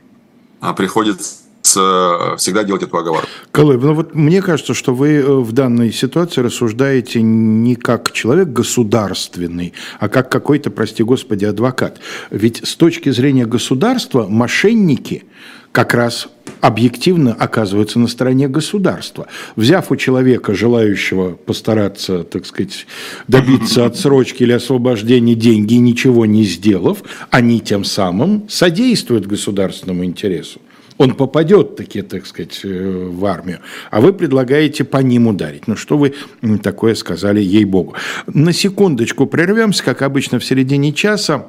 [0.61, 3.29] а, приходится всегда делать эту оговорку.
[3.51, 8.49] Колыб, ну вот мне кажется, что вы э, в данной ситуации рассуждаете не как человек
[8.49, 12.01] государственный, а как какой-то, прости господи, адвокат.
[12.31, 15.25] Ведь с точки зрения государства мошенники
[15.73, 16.29] как раз
[16.61, 19.27] объективно оказываются на стороне государства.
[19.57, 22.87] Взяв у человека, желающего постараться, так сказать,
[23.27, 30.61] добиться отсрочки или освобождения деньги, ничего не сделав, они тем самым содействуют государственному интересу
[31.03, 33.59] он попадет таки, так сказать, э, в армию,
[33.91, 35.67] а вы предлагаете по ним ударить.
[35.67, 36.15] Ну, что вы
[36.63, 37.95] такое сказали, ей-богу.
[38.27, 41.47] На секундочку прервемся, как обычно, в середине часа.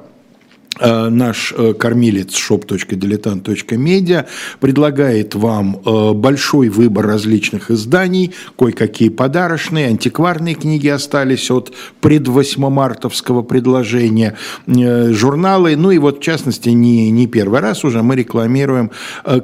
[0.80, 4.26] Э, наш э, кормилец shop.diletant.media
[4.58, 14.36] предлагает вам э, большой выбор различных изданий, кое-какие подарочные, антикварные книги остались от предвосьмомартовского предложения,
[14.66, 18.90] журналы, ну и вот в частности не, не первый раз уже мы рекламируем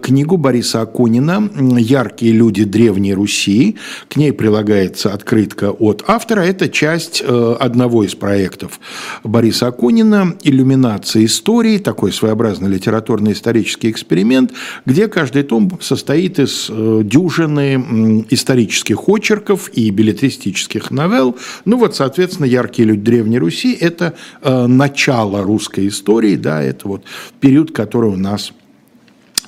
[0.03, 3.77] книгу Бориса Акунина «Яркие люди Древней Руси».
[4.09, 6.41] К ней прилагается открытка от автора.
[6.41, 8.81] Это часть одного из проектов
[9.23, 14.53] Бориса Акунина «Иллюминация истории, такой своеобразный литературно-исторический эксперимент,
[14.87, 21.37] где каждый том состоит из э, дюжины исторических очерков и билетристических новелл.
[21.65, 27.05] Ну вот, соответственно, «Яркие люди Древней Руси»– это э, начало русской истории, да, это вот
[27.41, 28.53] период, который у нас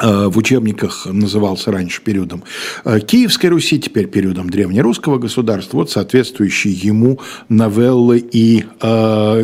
[0.03, 2.43] в учебниках назывался раньше периодом
[2.85, 5.79] э, Киевской Руси, теперь периодом древнерусского государства.
[5.79, 8.87] Вот соответствующие ему новеллы и э,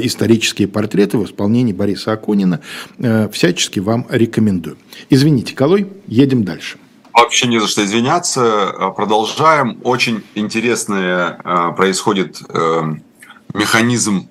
[0.02, 2.60] исторические портреты в исполнении Бориса Акунина
[2.98, 4.76] э, всячески вам рекомендую.
[5.10, 6.78] Извините, Колой, едем дальше.
[7.12, 8.92] Вообще не за что извиняться.
[8.96, 9.78] Продолжаем.
[9.82, 12.82] Очень интересный э, происходит э,
[13.54, 14.28] механизм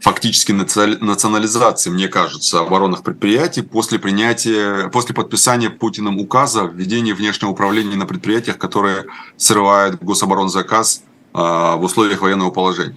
[0.00, 7.50] фактически национализации, мне кажется, оборонных предприятий после принятия, после подписания Путиным указа о введении внешнего
[7.50, 12.96] управления на предприятиях, которые срывают гособоронзаказ а, в условиях военного положения.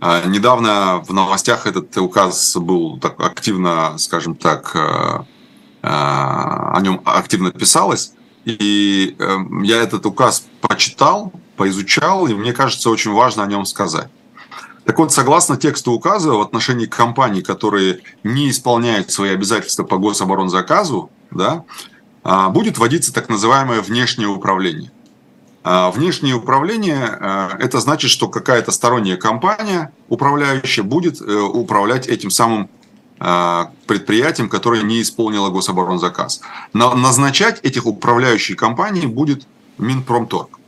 [0.00, 5.24] А, недавно в новостях этот указ был так активно, скажем так, а,
[5.82, 8.12] о нем активно писалось.
[8.44, 14.08] И эм, я этот указ прочитал, поизучал, и мне кажется, очень важно о нем сказать.
[14.84, 21.10] Так вот, согласно тексту указа в отношении компаний, которые не исполняют свои обязательства по гособоронзаказу,
[21.30, 21.64] да,
[22.24, 24.90] а, будет вводиться так называемое внешнее управление.
[25.62, 32.30] А, внешнее управление а,– это значит, что какая-то сторонняя компания, управляющая, будет э, управлять этим
[32.30, 32.68] самым
[33.86, 36.40] предприятием, которое не исполнило гособоронзаказ.
[36.72, 39.46] Но назначать этих управляющих компаний будет
[39.78, 40.58] Минпромторг.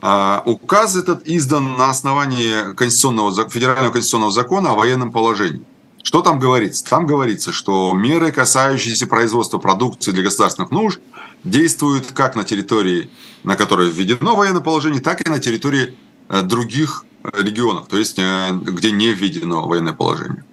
[0.00, 5.64] А, указ этот издан на основании конституционного, федерального конституционного закона о военном положении.
[6.04, 6.84] Что там говорится?
[6.84, 11.00] Там говорится, что меры, касающиеся производства продукции для государственных нужд,
[11.42, 13.10] действуют как на территории,
[13.42, 15.96] на которой введено военное положение, так и на территории
[16.28, 20.44] э, других э, регионов, то есть э, где не введено военное положение.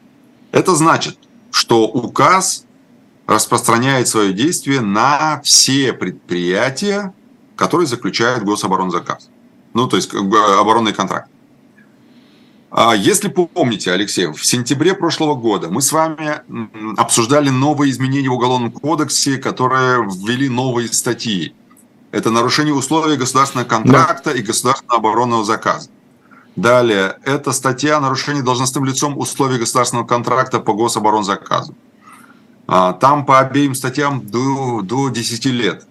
[0.52, 1.20] Это значит,
[1.52, 2.66] что указ
[3.28, 7.14] распространяет свое действие на все предприятия,
[7.56, 9.30] которые заключают гособоронзаказ
[9.76, 11.30] ну, то есть оборонный контракт.
[12.72, 16.42] А если помните, Алексей, в сентябре прошлого года мы с вами
[16.98, 21.54] обсуждали новые изменения в Уголовном кодексе, которые ввели новые статьи.
[22.12, 24.38] Это нарушение условий государственного контракта да.
[24.40, 25.90] и государственного оборонного заказа.
[26.56, 31.76] Далее, это статья нарушение должностным лицом условий государственного контракта по гособоронзаказу.
[32.68, 35.86] А, там по обеим статьям до, до 10 лет.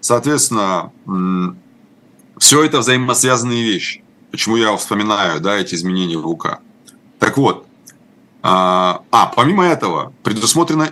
[0.00, 0.92] Соответственно,
[2.42, 4.02] все это взаимосвязанные вещи.
[4.32, 6.58] Почему я вспоминаю да, эти изменения в УК.
[7.20, 7.66] Так вот,
[8.42, 10.90] а, а помимо этого предусмотрена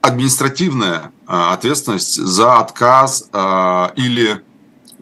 [0.00, 4.40] административная а, ответственность за отказ а, или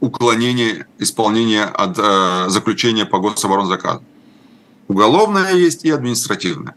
[0.01, 4.03] уклонение исполнения от а, заключения по гособоронзаказу.
[4.89, 6.75] Уголовная есть и административная.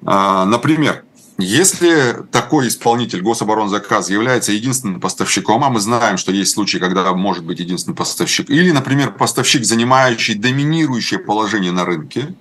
[0.00, 1.04] Например,
[1.38, 7.44] если такой исполнитель гособоронзаказ является единственным поставщиком, а мы знаем, что есть случаи, когда может
[7.44, 12.34] быть единственный поставщик, или, например, поставщик, занимающий доминирующее положение на рынке,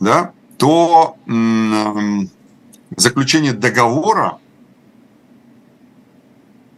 [0.00, 1.16] да, то
[2.96, 4.38] заключение договора,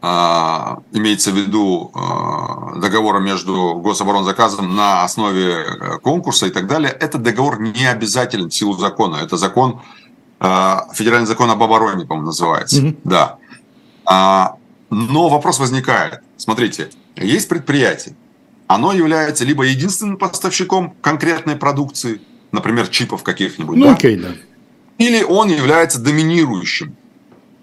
[0.02, 6.90] а, имеется в виду а, договора между гособоронзаказом на основе э, конкурса и так далее,
[6.90, 9.16] этот договор не обязателен в силу закона.
[9.16, 9.82] Это закон,
[10.40, 12.80] федеральный закон об обороне, по-моему, называется.
[12.80, 13.00] Mm-hmm.
[13.04, 14.56] Да.
[14.88, 16.20] Но вопрос возникает.
[16.38, 18.16] Смотрите, есть предприятие,
[18.66, 22.22] оно является либо единственным поставщиком конкретной продукции,
[22.52, 23.76] например, чипов каких-нибудь.
[23.76, 23.92] Ну, да?
[23.92, 24.30] окей, да
[25.00, 26.94] или он является доминирующим.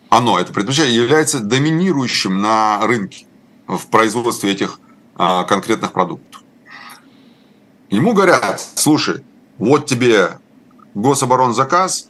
[0.10, 3.28] Оно, это предприятие, является доминирующим на рынке
[3.68, 4.80] в производстве этих
[5.16, 6.42] а, конкретных продуктов.
[7.92, 9.24] Ему говорят, слушай,
[9.60, 10.40] вот тебе
[10.96, 12.10] гособоронзаказ,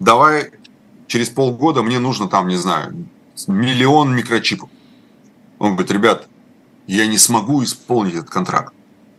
[0.00, 0.50] давай
[1.06, 3.06] через полгода мне нужно там, не знаю,
[3.46, 4.70] миллион микрочипов.
[5.58, 6.28] Он говорит, ребят,
[6.86, 8.74] я не смогу исполнить этот контракт.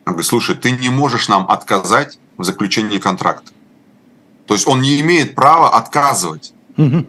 [0.06, 3.52] Он говорит, слушай, ты не можешь нам отказать в заключении контракта.
[4.46, 7.06] То есть он не имеет права отказывать угу.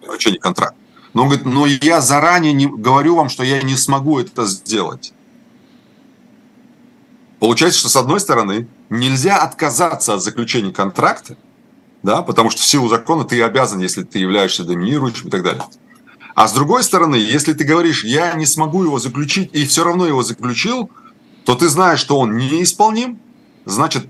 [0.00, 0.76] в заключении контракта.
[1.12, 5.12] Но он говорит, но я заранее не, говорю вам, что я не смогу это сделать.
[7.40, 11.36] Получается, что с одной стороны нельзя отказаться от заключения контракта,
[12.02, 15.64] да, потому что в силу закона ты обязан, если ты являешься доминирующим и так далее.
[16.34, 20.06] А с другой стороны, если ты говоришь, я не смогу его заключить, и все равно
[20.06, 20.90] его заключил,
[21.44, 23.20] то ты знаешь, что он неисполним,
[23.64, 24.06] значит,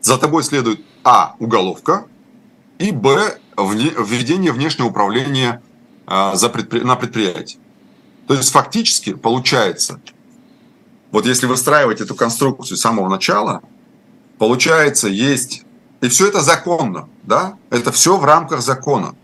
[0.00, 1.34] за тобой следует А.
[1.38, 2.06] Уголовка,
[2.78, 3.38] и Б.
[3.56, 5.62] Введение внешнего управления
[6.06, 6.80] а, за предпри...
[6.80, 7.58] на предприятии.
[8.26, 10.00] То есть фактически получается,
[11.10, 13.62] вот если выстраивать эту конструкцию с самого начала,
[14.38, 15.64] получается есть,
[16.02, 19.14] и все это законно, да, это все в рамках закона.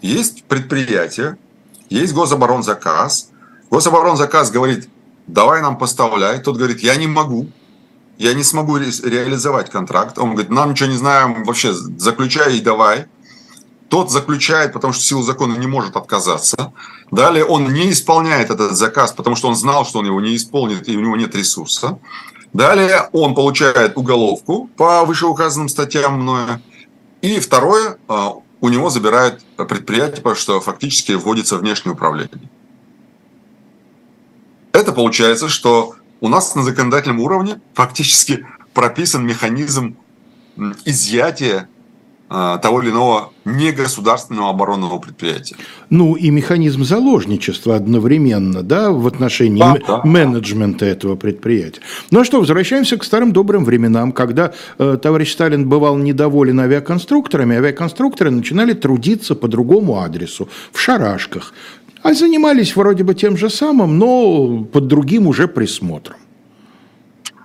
[0.00, 1.36] Есть предприятие,
[1.90, 3.30] есть гособоронзаказ,
[3.70, 4.88] гособоронзаказ говорит,
[5.26, 7.50] давай нам поставляй, тот говорит, я не могу,
[8.18, 10.18] я не смогу ре реализовать контракт.
[10.18, 13.06] Он говорит, нам ничего не знаем, вообще заключай и давай.
[13.88, 16.72] Тот заключает, потому что силу закона не может отказаться.
[17.10, 20.88] Далее он не исполняет этот заказ, потому что он знал, что он его не исполнит,
[20.88, 21.98] и у него нет ресурса.
[22.52, 26.60] Далее он получает уголовку по вышеуказанным статьям мною.
[27.22, 32.50] И второе, а, у него забирают предприятие, потому что фактически вводится внешнее управление.
[34.72, 39.96] Это получается, что у нас на законодательном уровне фактически прописан механизм
[40.84, 41.68] изъятия
[42.30, 45.56] того или иного негосударственного оборонного предприятия.
[45.88, 50.90] Ну и механизм заложничества одновременно, да, в отношении да, да, менеджмента да.
[50.92, 51.80] этого предприятия.
[52.12, 57.56] Ну а что, возвращаемся к старым добрым временам, когда э, товарищ Сталин бывал недоволен авиаконструкторами,
[57.56, 61.52] авиаконструкторы начинали трудиться по другому адресу, в шарашках.
[62.02, 66.16] А занимались вроде бы тем же самым, но под другим уже присмотром.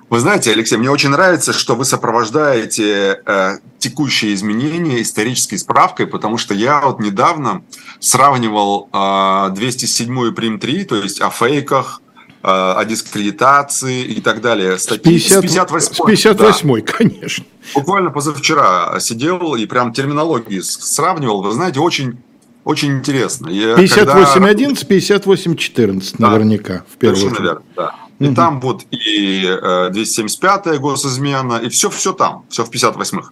[0.10, 6.38] Вы знаете, Алексей, мне очень нравится, что вы сопровождаете э, текущие изменения исторической справкой, потому
[6.38, 7.64] что я вот недавно
[8.00, 12.02] сравнивал э, 207-ю прим 3, то есть о фейках,
[12.44, 14.78] э, о дискредитации и так далее.
[14.78, 16.92] Статьи с 58 с 58 да.
[16.94, 17.46] конечно.
[17.74, 21.42] Буквально позавчера сидел и прям терминологии сравнивал.
[21.42, 22.20] Вы знаете, очень
[22.64, 23.48] очень интересно.
[23.48, 27.40] 58.11, 58.14 да, наверняка, в первую очередь.
[27.40, 27.96] Верно, да.
[28.20, 28.36] И угу.
[28.36, 33.32] там вот и 275-я э, госизмена, и все, все там, все в 58-х.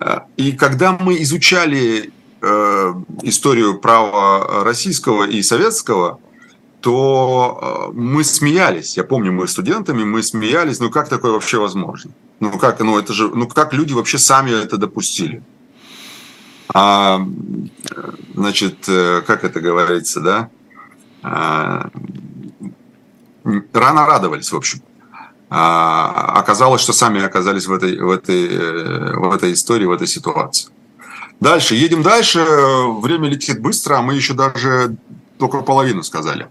[0.00, 6.18] Э, и когда мы изучали э, историю права российского и советского,
[6.80, 8.96] то мы смеялись.
[8.96, 12.12] Я помню, мы студентами, мы смеялись, ну как такое вообще возможно?
[12.40, 15.42] Ну как, ну это же, ну как люди вообще сами это допустили?
[16.72, 17.20] А,
[18.34, 20.50] значит, как это говорится, да?
[21.22, 21.90] А,
[23.72, 24.82] рано радовались, в общем.
[25.48, 30.06] А, оказалось, что сами оказались в этой, в, этой, э, в этой истории, в этой
[30.06, 30.70] ситуации.
[31.40, 32.44] Дальше, едем дальше.
[33.00, 34.96] Время летит быстро, а мы еще даже
[35.38, 36.46] только половину сказали.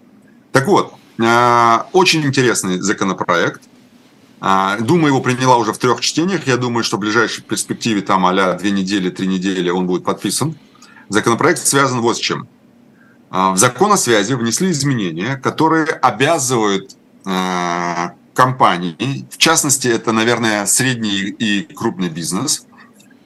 [0.52, 3.62] Так вот, э, очень интересный законопроект.
[4.80, 6.48] Дума его приняла уже в трех чтениях.
[6.48, 10.56] Я думаю, что в ближайшей перспективе, там, а две недели, три недели, он будет подписан.
[11.10, 12.48] Законопроект связан вот с чем.
[13.30, 16.96] В закон о связи внесли изменения, которые обязывают
[18.34, 22.66] компании, в частности, это, наверное, средний и крупный бизнес,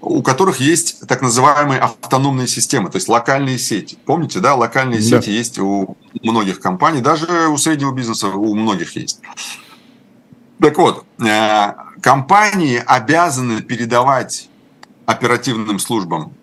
[0.01, 3.97] у которых есть так называемые автономные системы, то есть локальные сети.
[4.05, 5.21] Помните, да, локальные да.
[5.21, 9.21] сети есть у многих компаний, даже у среднего бизнеса у многих есть.
[10.59, 14.49] Так вот, э, компании обязаны передавать
[15.05, 16.33] оперативным службам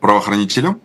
[0.00, 0.80] правоохранителям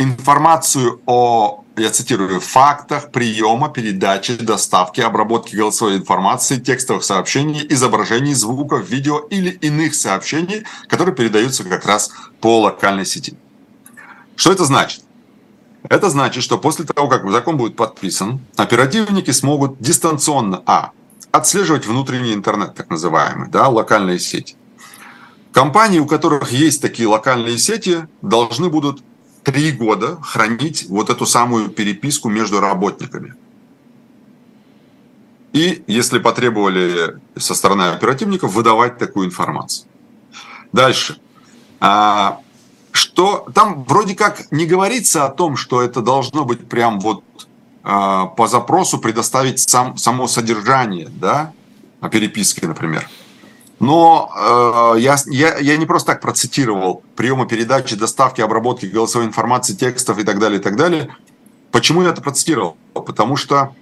[0.00, 8.88] информацию о я цитирую, фактах приема, передачи, доставки, обработки голосовой информации, текстовых сообщений, изображений, звуков,
[8.88, 13.34] видео или иных сообщений, которые передаются как раз по локальной сети.
[14.36, 15.02] Что это значит?
[15.88, 20.90] Это значит, что после того, как закон будет подписан, оперативники смогут дистанционно, а,
[21.30, 24.56] отслеживать внутренний интернет, так называемый, да, локальные сети.
[25.52, 29.02] Компании, у которых есть такие локальные сети, должны будут
[29.42, 33.34] три года хранить вот эту самую переписку между работниками.
[35.52, 39.88] И, если потребовали со стороны оперативников, выдавать такую информацию.
[40.72, 41.18] Дальше.
[41.80, 42.40] А,
[42.92, 47.24] что там вроде как не говорится о том, что это должно быть прям вот
[47.82, 51.52] а, по запросу предоставить сам, само содержание, да,
[52.00, 53.08] о переписке, например.
[53.80, 59.74] Но э, я, я, я не просто так процитировал приемы передачи, доставки, обработки голосовой информации,
[59.74, 61.16] текстов и так далее, и так далее.
[61.72, 62.76] Почему я это процитировал?
[62.92, 63.74] Потому что,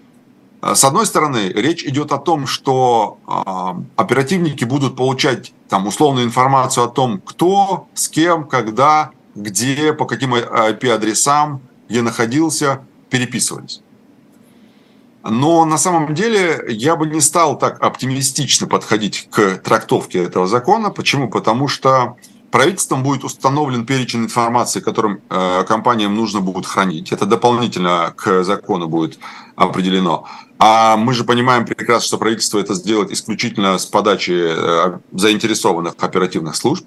[0.63, 6.27] э, с одной стороны, речь идет о том, что э, оперативники будут получать там условную
[6.27, 13.83] информацию о том, кто, с кем, когда, где, по каким IP-адресам, где находился, переписывались.
[15.25, 20.91] Но на самом деле я бы не стал так оптимистично подходить к трактовке этого закона.
[20.91, 21.29] Почему?
[21.29, 22.17] Потому что
[22.51, 27.13] правительством будет установлен перечень информации, которым э, компаниям нужно будет хранить.
[27.13, 29.19] Это дополнительно к закону будет
[29.57, 30.27] определено.
[30.59, 36.57] А мы же понимаем прекрасно, что правительство это сделает исключительно с подачи э, заинтересованных оперативных
[36.57, 36.85] служб.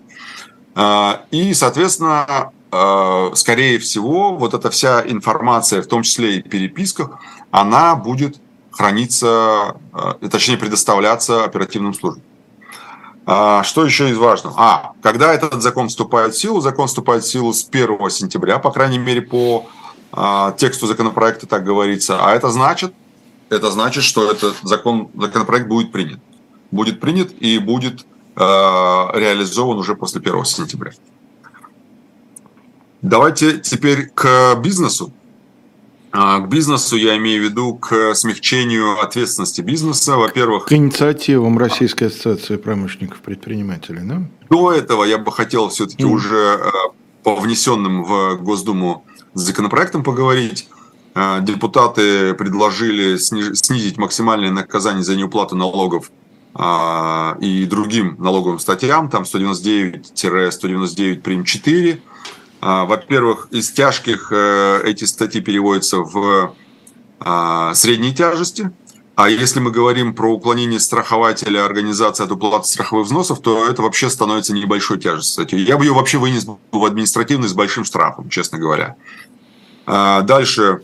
[0.76, 7.20] Э, и, соответственно, э, скорее всего, вот эта вся информация, в том числе и переписках,
[7.52, 8.38] она будет
[8.72, 9.76] храниться,
[10.22, 12.24] э, точнее предоставляться оперативным службам.
[13.26, 14.56] А, что еще из важного?
[14.58, 16.60] А, когда этот закон вступает в силу?
[16.60, 19.68] Закон вступает в силу с 1 сентября, по крайней мере, по
[20.12, 22.26] а, тексту законопроекта так говорится.
[22.26, 22.93] А это значит,
[23.49, 26.20] это значит, что этот закон, законопроект будет принят.
[26.72, 30.91] Будет принят и будет а, реализован уже после 1 сентября.
[33.02, 35.12] Давайте теперь к бизнесу.
[36.14, 40.18] А, к бизнесу я имею в виду к смягчению ответственности бизнеса.
[40.18, 40.66] Во-первых...
[40.66, 44.24] К инициативам Российской ассоциации промышленников предпринимателей, да?
[44.49, 46.09] До этого я бы хотел все-таки mm.
[46.09, 46.70] уже э,
[47.24, 50.68] по внесенным в Госдуму законопроектам поговорить.
[51.16, 56.12] Э, депутаты предложили снизить максимальное наказание за неуплату налогов
[56.53, 61.45] а, и другим налоговым статьям, там 199-199 прим.
[61.45, 61.97] 4 а,
[62.62, 66.55] во-первых, из тяжких э, эти статьи переводятся в
[67.20, 68.72] а, средней тяжести.
[69.16, 74.09] А если мы говорим про уклонение страхователя организации от уплаты страховых взносов, то это вообще
[74.09, 75.45] становится небольшой тяжестью.
[75.51, 78.95] Я бы ее вообще вынес в административный с большим штрафом, честно говоря.
[79.86, 80.82] А, дальше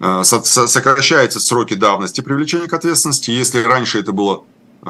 [0.00, 3.30] э, сокращаются сроки давности привлечения к ответственности.
[3.30, 4.44] Если раньше это было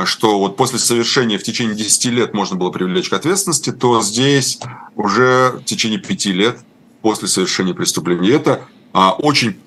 [0.05, 4.59] что вот после совершения в течение 10 лет можно было привлечь к ответственности, то здесь
[4.95, 6.59] уже в течение 5 лет
[7.01, 8.31] после совершения преступления.
[8.31, 9.59] Это а, очень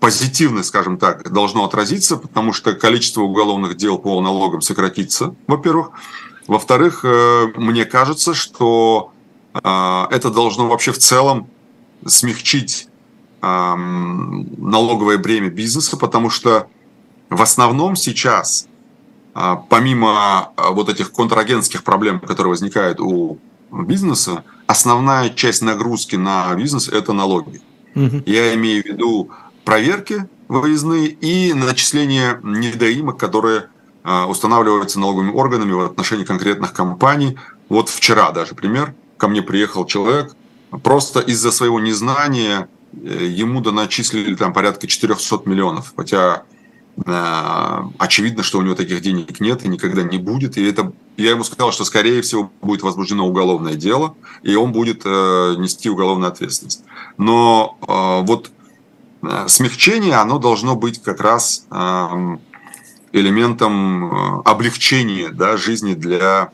[0.00, 5.90] позитивно, скажем так, должно отразиться, потому что количество уголовных дел по налогам сократится, во-первых.
[6.46, 9.12] Во-вторых, э, мне кажется, что
[9.52, 9.58] э,
[10.10, 11.48] это должно вообще в целом
[12.06, 12.88] смягчить
[13.40, 16.66] налоговое бремя бизнеса, потому что
[17.30, 18.67] в основном сейчас а,
[19.68, 23.38] помимо а, вот этих контрагентских проблем, которые возникают у
[23.70, 27.60] бизнеса, основная часть нагрузки на бизнес– это налоги.
[27.94, 28.22] Угу.
[28.26, 29.30] Я имею в виду
[29.64, 33.68] проверки выездные и начисление недоимок, которые
[34.02, 37.38] а, устанавливаются налоговыми органами в отношении конкретных компаний.
[37.68, 38.94] Вот вчера даже пример.
[39.18, 40.34] Ко мне приехал человек,
[40.82, 45.92] просто из-за своего незнания э, ему доначислили там порядка 400 миллионов.
[45.96, 46.42] Хотя
[47.06, 50.56] очевидно, что у него таких денег нет и никогда не будет.
[50.56, 55.02] И это я ему сказал, что скорее всего будет возбуждено уголовное дело, и он будет
[55.04, 56.84] э, нести уголовную ответственность.
[57.16, 58.50] Но э, вот
[59.22, 62.36] э, смягчение, оно должно быть как раз э,
[63.12, 66.50] элементом облегчения да, жизни для,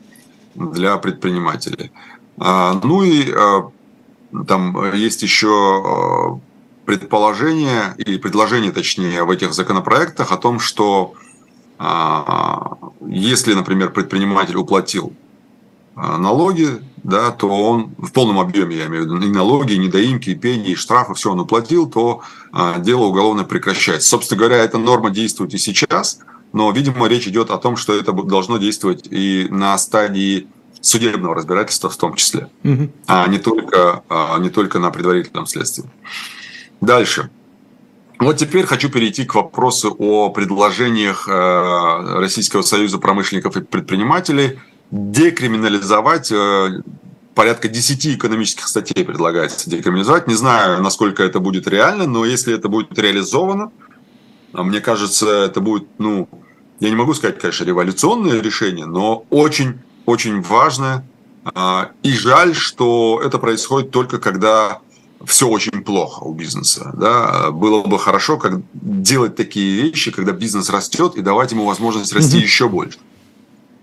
[0.55, 1.91] для предпринимателей.
[2.37, 3.33] Ну и
[4.47, 6.39] там есть еще
[6.85, 11.13] предположение или предложение, точнее, в этих законопроектах о том, что
[13.05, 15.13] если, например, предприниматель уплатил
[15.95, 20.31] налоги, да, то он в полном объеме, я имею в виду, и налоги, и недоимки,
[20.31, 22.21] и пени, и штрафы, все он уплатил, то
[22.51, 24.09] а, дело уголовное прекращается.
[24.09, 26.19] Собственно говоря, эта норма действует и сейчас,
[26.51, 30.47] но, видимо, речь идет о том, что это должно действовать и на стадии
[30.81, 32.89] судебного разбирательства в том числе, угу.
[33.07, 35.85] а не только, а не только на предварительном следствии.
[36.85, 37.29] Дальше.
[38.19, 44.59] Вот теперь хочу перейти к вопросу о предложениях э, Российского союза промышленников и предпринимателей
[44.91, 46.81] декриминализовать э,
[47.33, 50.27] порядка 10 экономических статей предлагается декриминализовать.
[50.27, 53.71] Не знаю, насколько это будет реально, но если это будет реализовано,
[54.53, 56.29] а мне кажется, это будет, ну,
[56.79, 61.03] я не могу сказать, конечно, революционное решение, но очень-очень важное.
[61.53, 64.81] А, и жаль, что это происходит только когда
[65.25, 66.91] все очень плохо у бизнеса.
[66.93, 67.51] Да?
[67.51, 72.37] Было бы хорошо как делать такие вещи, когда бизнес растет, и давать ему возможность расти
[72.37, 72.43] mm-hmm.
[72.43, 72.99] еще больше.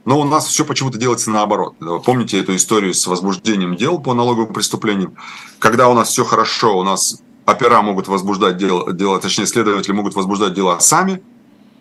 [0.04, 1.76] Но у нас все почему-то делается наоборот.
[2.04, 5.14] Помните эту историю с возбуждением дел по налоговым преступлениям?
[5.58, 10.14] Когда у нас все хорошо, у нас опера могут возбуждать дела, дела, точнее, следователи могут
[10.14, 11.22] возбуждать дела сами,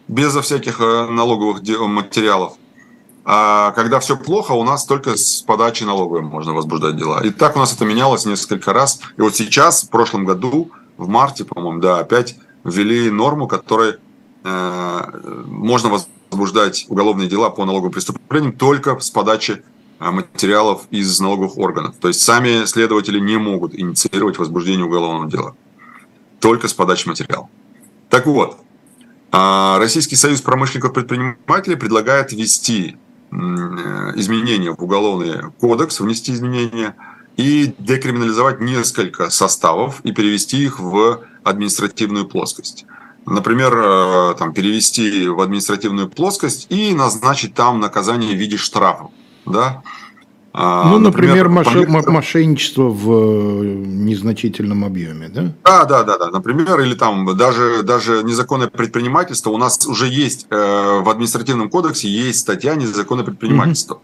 [0.08, 2.54] безо всяких э, налоговых материалов.
[3.24, 7.24] А когда все плохо, у нас только с подачи налоговой можно возбуждать дела.
[7.24, 9.00] И так у нас это менялось несколько раз.
[9.18, 13.98] И вот сейчас, в прошлом году, в марте, по-моему, да, опять ввели норму, которой
[14.44, 15.02] э,
[15.46, 19.62] можно возбуждать уголовные дела по налоговым преступлениям только с подачи
[20.00, 21.96] э, материалов из налоговых органов.
[22.00, 25.56] То есть сами следователи не могут инициировать возбуждение уголовного дела.
[26.40, 27.50] Только с подачи материалов.
[28.10, 28.58] Так вот,
[29.32, 36.96] а Российский союз промышленников предпринимателей предлагает ввести Э, изменения в уголовный кодекс, внести изменения
[37.38, 42.86] и декриминализовать несколько составов и перевести их в административную плоскость.
[43.26, 49.12] Например, э, там, перевести в административную плоскость и назначить там наказание в виде штрафов.
[49.46, 49.84] Да?
[50.54, 52.12] А, ну, например, например помимо...
[52.12, 55.54] мошенничество в э, незначительном объеме, да?
[55.64, 56.30] Да, да, да, да.
[56.30, 59.52] Например, или там даже, даже незаконное предпринимательство.
[59.52, 63.96] У нас уже есть э, в административном кодексе есть статья незаконное предпринимательство.
[63.96, 64.02] Угу.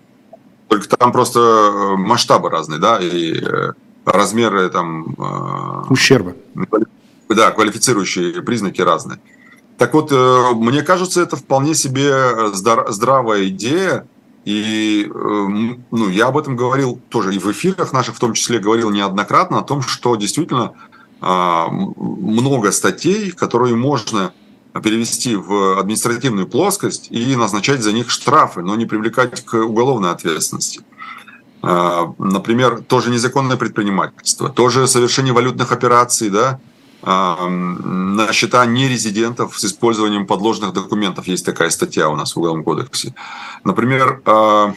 [0.69, 3.73] Только там просто э, масштабы разные, да, и э,
[4.05, 5.15] размеры там...
[5.17, 6.33] Э, Ущерба.
[7.27, 9.19] Да, квалифицирующие признаки разные.
[9.77, 14.07] Так вот, э, мне кажется, это вполне себе здравая идея,
[14.47, 18.59] и эм, ну, я об этом говорил тоже и в эфирах наших, в том числе
[18.59, 20.71] говорил неоднократно о том, что действительно
[21.19, 24.31] а, много статей, которые можно
[24.81, 30.79] перевести в административную плоскость и назначать за них штрафы, но не привлекать к уголовной ответственности.
[31.61, 36.61] А, например, тоже незаконное предпринимательство, тоже совершение валютных операций, да,
[37.03, 41.27] на счета нерезидентов с использованием подложных документов.
[41.27, 43.13] Есть такая статья у нас в Уголовном кодексе.
[43.63, 44.73] Например, а,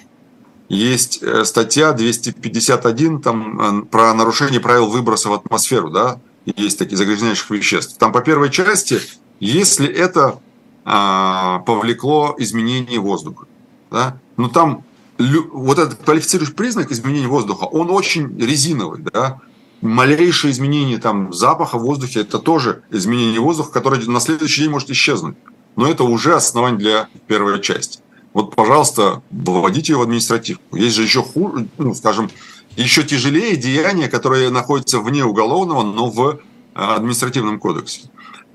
[0.69, 7.51] есть э, статья 251 там, про нарушение правил выброса в атмосферу, да, есть такие загрязняющих
[7.51, 7.99] веществ.
[7.99, 9.01] Там по первой части,
[9.41, 10.39] если это
[10.85, 13.47] а, повлекло изменение воздуха,
[13.91, 14.85] да, но там
[15.19, 19.41] вот этот квалифицирующий признак изменения воздуха, он очень резиновый, да,
[19.81, 24.91] малейшее изменение там запаха в воздухе, это тоже изменение воздуха, которое на следующий день может
[24.91, 25.37] исчезнуть.
[25.77, 28.01] Но это уже основание для первой части.
[28.33, 30.77] Вот, пожалуйста, вводите ее в административку.
[30.77, 32.31] Есть же еще хуже, ну, скажем,
[32.77, 36.37] еще тяжелее деяния, которые находятся вне уголовного, но в э,
[36.75, 38.03] административном кодексе.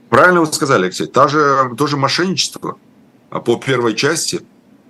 [0.09, 2.77] Правильно вы сказали, Алексей, та же, тоже мошенничество
[3.29, 4.41] а по первой части,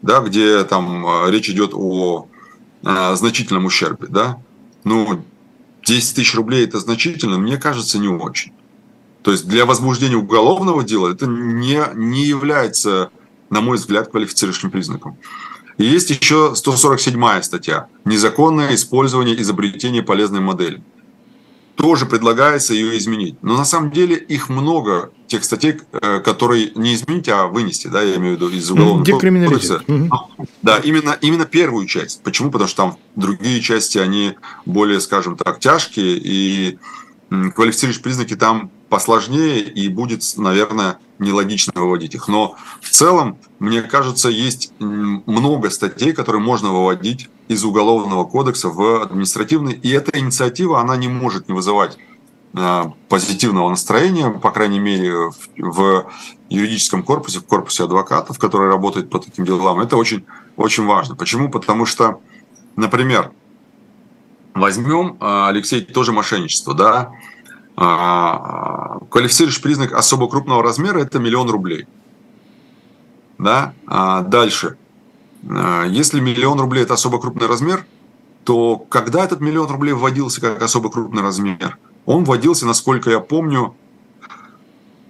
[0.03, 2.27] да, где там э, речь идет о,
[2.83, 4.37] о э, значительном ущербе, да,
[4.83, 5.23] ну,
[5.85, 8.51] 10 тысяч рублей это значительно, мне кажется, не очень.
[9.21, 13.09] То есть для возбуждения уголовного дела это не, не является,
[13.49, 15.17] на мой взгляд, квалифицирующим признаком.
[15.77, 20.83] И есть еще 147 статья «Незаконное использование изобретения полезной модели»
[21.75, 23.35] тоже предлагается ее изменить.
[23.41, 28.01] Но на самом деле их много, тех статей, э, которые не изменить, а вынести, да,
[28.01, 29.81] я имею в виду из уголовного кодекса.
[30.61, 32.23] Да, именно, именно первую часть.
[32.23, 32.51] Почему?
[32.51, 34.33] Потому что там другие части, они
[34.65, 36.77] более, скажем так, тяжкие, и
[37.29, 42.29] квалифицирующие признаки там посложнее, и будет, наверное, нелогично выводить их.
[42.29, 49.01] Но в целом, мне кажется, есть много статей, которые можно выводить из Уголовного кодекса в
[49.01, 49.73] административный.
[49.73, 51.97] И эта инициатива, она не может не вызывать
[53.09, 56.09] позитивного настроения, по крайней мере, в
[56.47, 59.81] юридическом корпусе, в корпусе адвокатов, которые работают по таким делам.
[59.81, 60.23] Это очень,
[60.55, 61.17] очень важно.
[61.17, 61.49] Почему?
[61.49, 62.21] Потому что,
[62.77, 63.33] например,
[64.53, 67.11] возьмем, Алексей, тоже мошенничество, да,
[67.75, 71.87] квалифицирующий признак особо крупного размера– это миллион рублей.
[73.37, 73.73] Да?
[74.27, 74.77] Дальше.
[75.87, 77.85] Если миллион рублей– это особо крупный размер,
[78.45, 81.77] то когда этот миллион рублей вводился как особо крупный размер?
[82.05, 83.75] Он вводился, насколько я помню,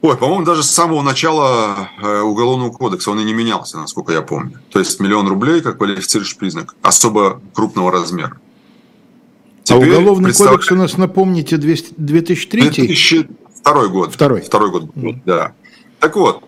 [0.02, 4.22] Ой, по-моему, даже с самого начала э, Уголовного кодекса он и не менялся, насколько я
[4.22, 4.60] помню.
[4.70, 8.40] То есть миллион рублей как квалифицирующий признак особо крупного размера.
[9.70, 10.50] А Теперь а Уголовный представ...
[10.50, 12.70] кодекс у нас, напомните, 2003?
[12.70, 14.14] 2002 год.
[14.14, 14.42] Второй.
[14.42, 15.22] Второй год, mm.
[15.26, 15.54] да.
[16.00, 16.44] Так вот,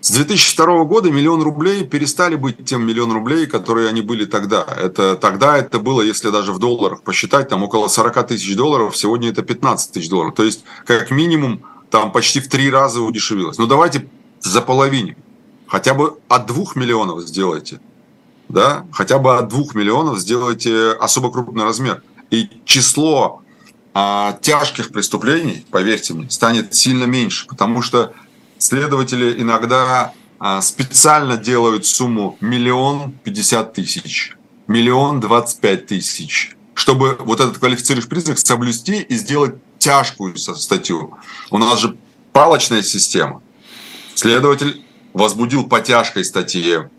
[0.00, 4.66] с 2002 года миллион рублей перестали быть тем миллион рублей, которые они были тогда.
[4.76, 9.30] Это, тогда это было, если даже в долларах посчитать, там около 40 тысяч долларов, сегодня
[9.30, 10.34] это 15 тысяч долларов.
[10.34, 13.58] То есть, как минимум, там почти в три раза удешевилось.
[13.58, 14.08] Ну, давайте
[14.40, 15.16] за половине.
[15.66, 17.80] Хотя бы от двух миллионов сделайте.
[18.48, 18.86] Да?
[18.92, 22.02] Хотя бы от двух миллионов сделайте особо крупный размер.
[22.30, 23.42] И число
[23.94, 27.46] а, тяжких преступлений, поверьте мне, станет сильно меньше.
[27.46, 28.12] Потому что
[28.58, 37.40] следователи иногда а, специально делают сумму миллион пятьдесят тысяч, миллион двадцать пять тысяч, чтобы вот
[37.40, 41.16] этот квалифицирующий признак соблюсти и сделать тяжкую статью.
[41.50, 41.96] У нас же
[42.32, 43.40] палочная система.
[44.14, 46.90] Следователь возбудил по тяжкой статье,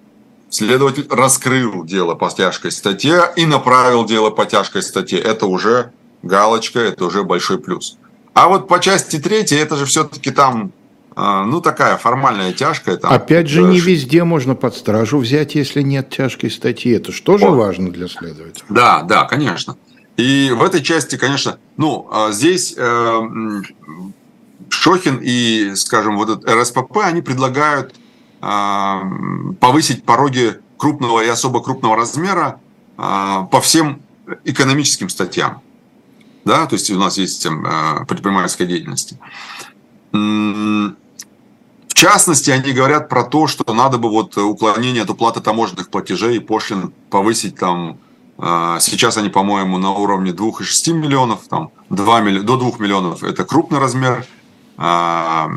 [0.50, 5.20] следователь раскрыл дело по тяжкой статье и направил дело по тяжкой статье.
[5.20, 5.92] Это уже
[6.24, 7.98] галочка, это уже большой плюс.
[8.34, 10.72] А вот по части третьей, это же все-таки там,
[11.16, 12.98] а, ну, такая формальная тяжкая.
[12.98, 16.94] Там, Опять же, не везде можно под стражу взять, если нет тяжкой статьи.
[16.94, 17.56] Это же тоже вот.
[17.56, 18.66] важно для следователя.
[18.70, 19.76] Да, да, конечно.
[20.18, 23.22] И в этой части, конечно, ну, а здесь э,
[24.70, 27.94] Шохин и, скажем, вот этот РСПП, они предлагают
[28.40, 32.60] повысить пороги крупного и особо крупного размера
[32.98, 33.02] э,
[33.52, 34.02] по всем
[34.44, 35.62] экономическим статьям.
[36.46, 37.50] Да, то есть у нас есть э,
[38.08, 39.16] предпринимательская деятельность.
[40.12, 46.38] В частности, они говорят про то, что надо бы вот уклонение от уплаты таможенных платежей
[46.38, 47.98] и пошлин повысить там
[48.38, 52.40] а, сейчас они, по-моему, на уровне 2,6 миллионов, там 2 милли...
[52.40, 54.26] до 2 миллионов это крупный размер,
[54.78, 55.52] а, а,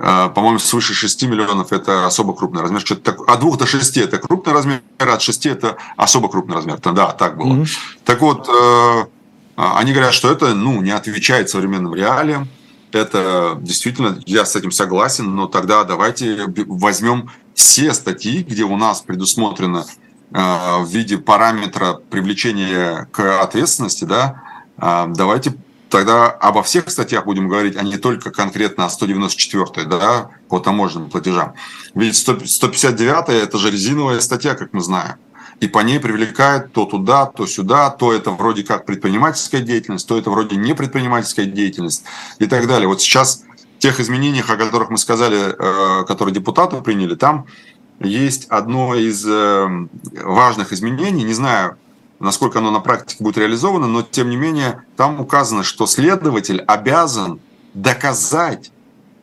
[0.00, 2.80] по-моему, свыше 6 миллионов это особо крупный размер.
[2.80, 3.28] Что-то так...
[3.28, 6.78] От 2 до 6 это крупный размер, от 6 это особо крупный размер.
[6.78, 7.52] Да, так было.
[7.52, 7.68] Mm-hmm.
[8.04, 9.04] Так вот, э,
[9.56, 12.48] они говорят, что это ну, не отвечает современным реалиям.
[12.92, 19.00] Это действительно, я с этим согласен, но тогда давайте возьмем все статьи, где у нас
[19.00, 19.84] предусмотрено
[20.32, 24.42] Э, в виде параметра привлечения к ответственности, да,
[24.78, 25.54] э, давайте
[25.90, 31.10] тогда обо всех статьях будем говорить, а не только конкретно о 194 да, по таможенным
[31.10, 31.54] платежам.
[31.94, 35.16] Ведь 159 это же резиновая статья, как мы знаем.
[35.60, 40.16] И по ней привлекают то туда, то сюда, то это вроде как предпринимательская деятельность, то
[40.16, 42.04] это вроде не предпринимательская деятельность
[42.38, 42.88] и так далее.
[42.88, 43.44] Вот сейчас
[43.78, 47.46] тех изменениях, о которых мы сказали, э, которые депутаты приняли, там
[47.98, 49.90] есть одно из эм,
[50.22, 51.76] важных изменений, не знаю,
[52.20, 57.40] насколько оно на практике будет реализовано, но тем не менее там указано, что следователь обязан
[57.74, 58.70] доказать,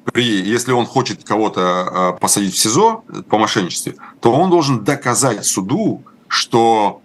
[0.04, 5.46] при, если он хочет кого-то э, посадить в СИЗО по мошенничеству, то он должен доказать
[5.46, 7.02] суду, что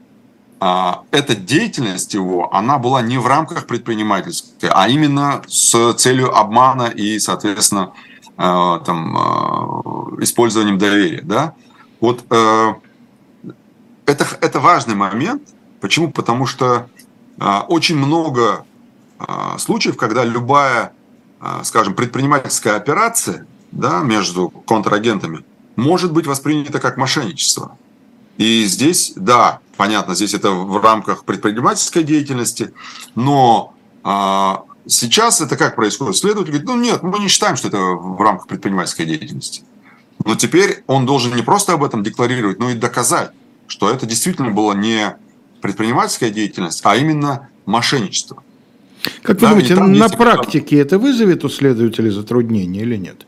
[0.60, 6.86] а, эта деятельность его, она была не в рамках предпринимательской, а именно с целью обмана
[6.86, 7.92] и, соответственно,
[8.38, 9.14] Э, там,
[10.22, 11.20] использованием доверия.
[11.22, 11.54] Да?
[12.00, 12.74] Вот э,
[14.06, 15.42] это, это важный момент.
[15.82, 16.10] Почему?
[16.10, 16.88] Потому что
[17.68, 18.64] очень много
[19.58, 20.92] случаев, когда любая,
[21.64, 25.44] скажем, предпринимательская операция да, между контрагентами
[25.76, 27.76] может быть воспринята как мошенничество.
[28.38, 32.72] И здесь, да, понятно, здесь это в рамках предпринимательской деятельности,
[33.14, 33.74] но
[34.86, 36.16] Сейчас это как происходит?
[36.16, 39.62] Следователь говорит, ну нет, мы не считаем, что это в рамках предпринимательской деятельности.
[40.24, 43.30] Но теперь он должен не просто об этом декларировать, но и доказать,
[43.68, 45.16] что это действительно была не
[45.62, 48.42] предпринимательская деятельность, а именно мошенничество.
[49.22, 53.26] Как вы да, думаете, на практике это вызовет у следователей затруднения или нет?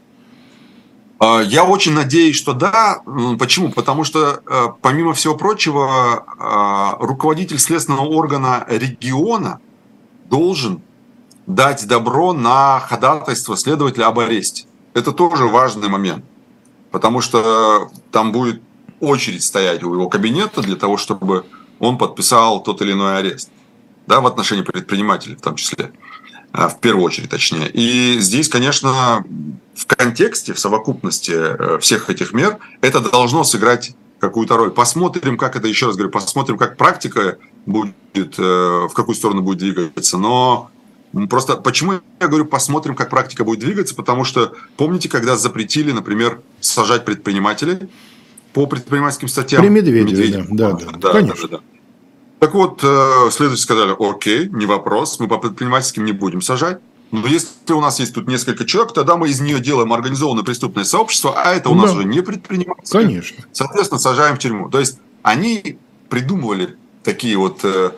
[1.19, 3.01] А, я очень надеюсь, что да.
[3.39, 3.71] Почему?
[3.71, 9.61] Потому что, э, помимо всего прочего, а, руководитель следственного органа региона
[10.29, 10.83] должен
[11.47, 14.67] дать добро на ходатайство следователя об аресте.
[14.93, 16.25] Это тоже важный момент,
[16.91, 18.63] потому что там будет
[19.01, 21.45] очередь стоять у его кабинета для того, чтобы
[21.85, 23.51] он подписал тот или иной арест,
[24.07, 25.93] да, в отношении предпринимателей в том числе.
[26.53, 27.69] в первую очередь, точнее.
[27.69, 29.25] И здесь, конечно,
[29.75, 34.71] в контексте, в совокупности всех этих мер это должно сыграть какую-то роль.
[34.71, 40.17] Посмотрим, как это, еще раз говорю, посмотрим, как практика будет, в какую сторону будет двигаться.
[40.19, 40.71] Но
[41.31, 46.41] Просто почему я говорю, посмотрим, как практика будет двигаться, потому что помните, когда запретили, например,
[46.61, 47.89] сажать предпринимателей
[48.53, 49.63] по предпринимательским статьям?
[49.63, 50.47] При Медведеве, Медведев.
[50.51, 51.49] да, да, да, да, конечно.
[51.49, 51.63] Да, да.
[52.39, 56.81] Так вот, э, следователи сказали, окей, не вопрос, мы по предпринимательским не будем сажать.
[57.11, 60.85] Но если у нас есть тут несколько человек, тогда мы из нее делаем организованное преступное
[60.85, 62.91] сообщество, а это у нас уже не предприниматель.
[62.91, 63.45] Конечно.
[63.53, 64.69] Соответственно, сажаем в тюрьму.
[64.69, 65.79] То есть они
[66.09, 67.93] придумывали такие вот э,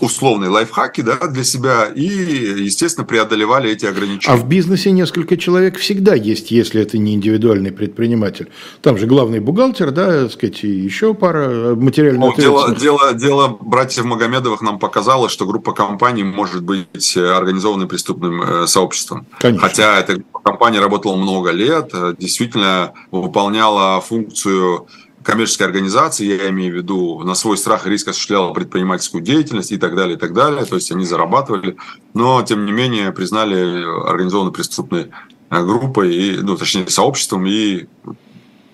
[0.00, 4.34] условные лайфхаки да, для себя и, естественно, преодолевали эти ограничения.
[4.34, 8.48] А в бизнесе несколько человек всегда есть, если это не индивидуальный предприниматель.
[8.80, 12.36] Там же главный бухгалтер, да, так сказать, и еще пара материальных...
[12.36, 18.42] Ну, дело, дело, дело братьев Магомедовых нам показало, что группа компаний может быть организованным преступным
[18.42, 19.26] э, сообществом.
[19.38, 19.68] Конечно.
[19.68, 24.86] Хотя эта компания работала много лет, э, действительно выполняла функцию
[25.22, 29.78] коммерческая организация, я имею в виду, на свой страх и риск осуществляла предпринимательскую деятельность и
[29.78, 30.64] так далее, и так далее.
[30.64, 31.76] То есть они зарабатывали,
[32.14, 35.10] но тем не менее признали организованной преступной
[35.50, 37.46] э, группой, и, ну, точнее, сообществом.
[37.46, 37.86] И,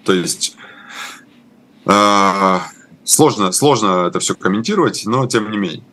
[0.05, 0.57] то есть
[1.87, 2.59] э,
[3.05, 5.85] сложно, сложно это все комментировать, но тем не менее.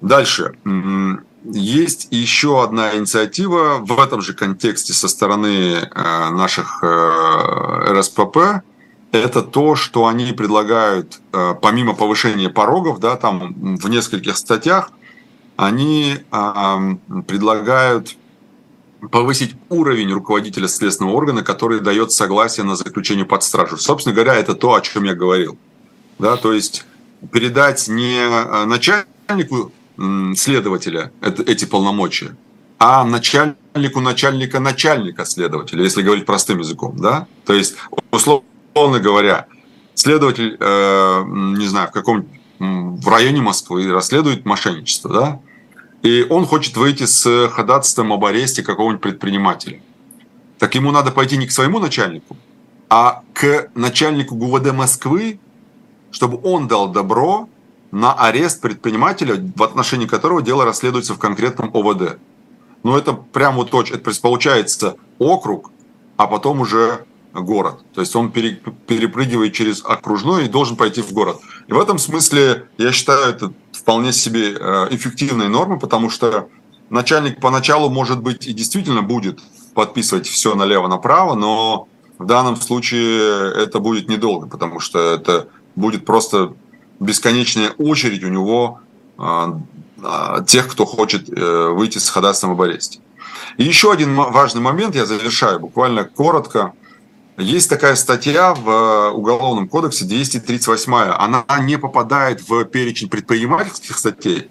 [0.00, 0.56] Дальше.
[1.46, 8.62] Есть еще одна инициатива в этом же контексте со стороны э, наших э, РСПП–
[9.18, 14.90] это то, что они предлагают, э, помимо повышения порогов, да, там в нескольких статьях,
[15.56, 16.16] они
[17.28, 18.16] предлагают
[19.10, 23.76] повысить уровень руководителя следственного органа, который дает согласие на заключение под стражу.
[23.76, 25.58] Собственно говоря, это то, о чем я говорил.
[26.18, 26.84] Да, то есть
[27.32, 29.72] передать не э, начальнику
[30.36, 31.12] следователя
[31.46, 32.36] эти полномочия,
[32.78, 36.96] а начальнику начальника начальника следователя, если говорить простым языком.
[36.96, 37.28] Да?
[37.46, 37.76] То есть,
[38.10, 38.44] условно
[38.74, 39.46] условно говоря,
[39.94, 42.26] следователь, э, не знаю, в каком
[42.58, 45.40] в районе Москвы расследует мошенничество, да,
[46.02, 49.80] и он хочет выйти с ходатайством об аресте какого-нибудь предпринимателя.
[50.58, 52.36] Так ему надо пойти не к своему начальнику,
[52.88, 55.38] а к начальнику ГУВД Москвы,
[56.10, 57.48] чтобы он дал добро
[57.90, 62.18] на арест предпринимателя, в отношении которого дело расследуется в конкретном ОВД.
[62.82, 65.70] Ну, это прям вот точно, это получается округ,
[66.16, 67.04] а потом уже
[67.34, 67.80] город.
[67.94, 71.38] То есть он перепрыгивает через окружной и должен пойти в город.
[71.66, 76.48] И в этом смысле я считаю это вполне себе э, эффективной нормой, потому что
[76.90, 79.40] начальник поначалу, может быть, и действительно будет
[79.74, 86.54] подписывать все налево-направо, но в данном случае это будет недолго, потому что это будет просто
[87.00, 88.80] бесконечная очередь у него
[89.18, 89.60] а,
[90.00, 93.00] а, тех, кто хочет э, выйти с ходатайством об аресте.
[93.56, 96.72] И еще один важный момент, я завершаю буквально коротко–
[97.36, 100.94] есть такая статья в э, Уголовном кодексе 238.
[100.94, 104.50] Она не попадает в перечень предпринимательских статей.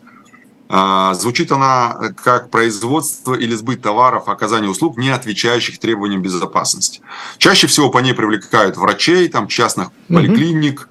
[0.69, 7.01] А, звучит она как производство или сбыт товаров, оказание услуг, не отвечающих требованиям безопасности.
[7.38, 10.89] Чаще всего по ней привлекают врачей, там, частных поликлиник,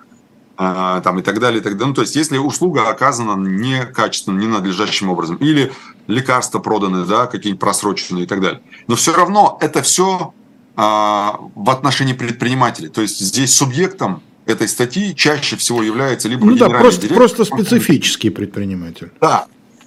[0.57, 1.03] mm-hmm.
[1.03, 1.61] там, и так далее.
[1.61, 1.89] И так далее.
[1.89, 5.73] Ну, то есть, если услуга оказана некачественным, ненадлежащим образом, или
[6.07, 8.63] лекарства проданы, да, какие-нибудь просроченные и так далее.
[8.87, 10.33] Но все равно это все а,
[10.75, 12.89] в отношении предпринимателей.
[12.89, 17.45] То есть здесь субъектом этой статьи чаще всего является либо ну да, просто, директор, просто
[17.45, 19.13] специфический предприниматель.
[19.21, 19.47] Да,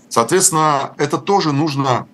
[0.10, 2.08] соответственно, это тоже нужно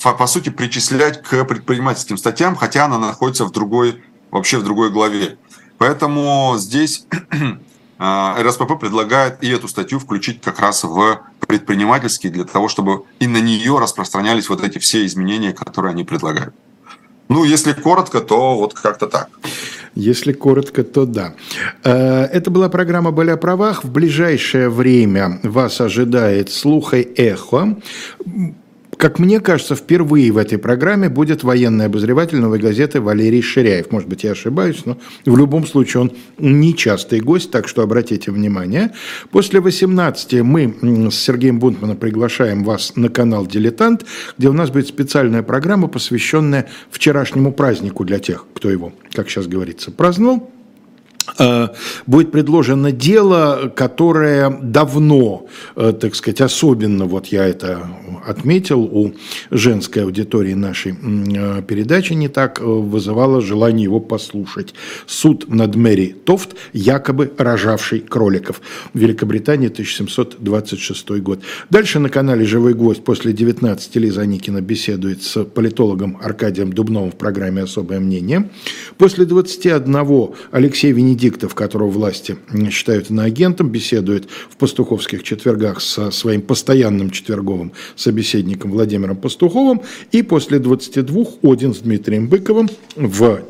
[0.00, 5.36] по сути причислять к предпринимательским статьям, хотя она находится в другой вообще в другой главе.
[5.78, 7.06] Поэтому здесь
[7.98, 13.26] а, РСПП предлагает и эту статью включить как раз в предпринимательские для того, чтобы и
[13.26, 16.54] на нее распространялись вот эти все изменения, которые они предлагают.
[17.30, 19.28] Ну, если коротко, то вот как-то так.
[19.94, 21.34] Если коротко, то да.
[21.84, 23.84] Э, это была программа «Были о правах».
[23.84, 27.76] В ближайшее время вас ожидает «Слухай эхо».
[29.00, 33.90] Как мне кажется, впервые в этой программе будет военный обозреватель «Новой газеты» Валерий Ширяев.
[33.90, 38.92] Может быть, я ошибаюсь, но в любом случае он нечастый гость, так что обратите внимание.
[39.30, 40.76] После 18 мы
[41.10, 44.04] с Сергеем Бунтманом приглашаем вас на канал «Дилетант»,
[44.36, 49.46] где у нас будет специальная программа, посвященная вчерашнему празднику для тех, кто его, как сейчас
[49.46, 50.52] говорится, праздновал.
[51.38, 51.68] Э,
[52.06, 55.46] будет предложено дело, которое давно,
[55.76, 57.88] э, так сказать, особенно, вот я это
[58.26, 59.12] отметил, у
[59.50, 64.74] женской аудитории нашей э, передачи не так вызывало желание его послушать.
[65.06, 68.60] Суд над Мэри Тофт, якобы рожавший кроликов.
[68.94, 71.40] Великобритания, 1726 год.
[71.70, 77.16] Дальше на канале «Живой гвоздь» после 19 Лиза Аникина беседует с политологом Аркадием Дубновым в
[77.16, 78.50] программе «Особое мнение».
[78.98, 82.36] После 21 Алексей Венедиктов Венедиктов, которого власти
[82.70, 89.82] считают иноагентом, беседует в пастуховских четвергах со своим постоянным четверговым собеседником Владимиром Пастуховым.
[90.12, 93.40] И после 22 Один с Дмитрием Быковым в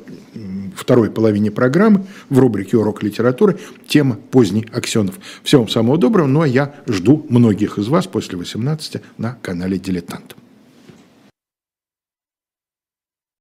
[0.75, 5.17] второй половине программы в рубрике «Урок литературы» тема «Поздний Аксенов».
[5.43, 9.79] Всего вам самого доброго, ну а я жду многих из вас после 18 на канале
[9.79, 10.35] «Дилетант».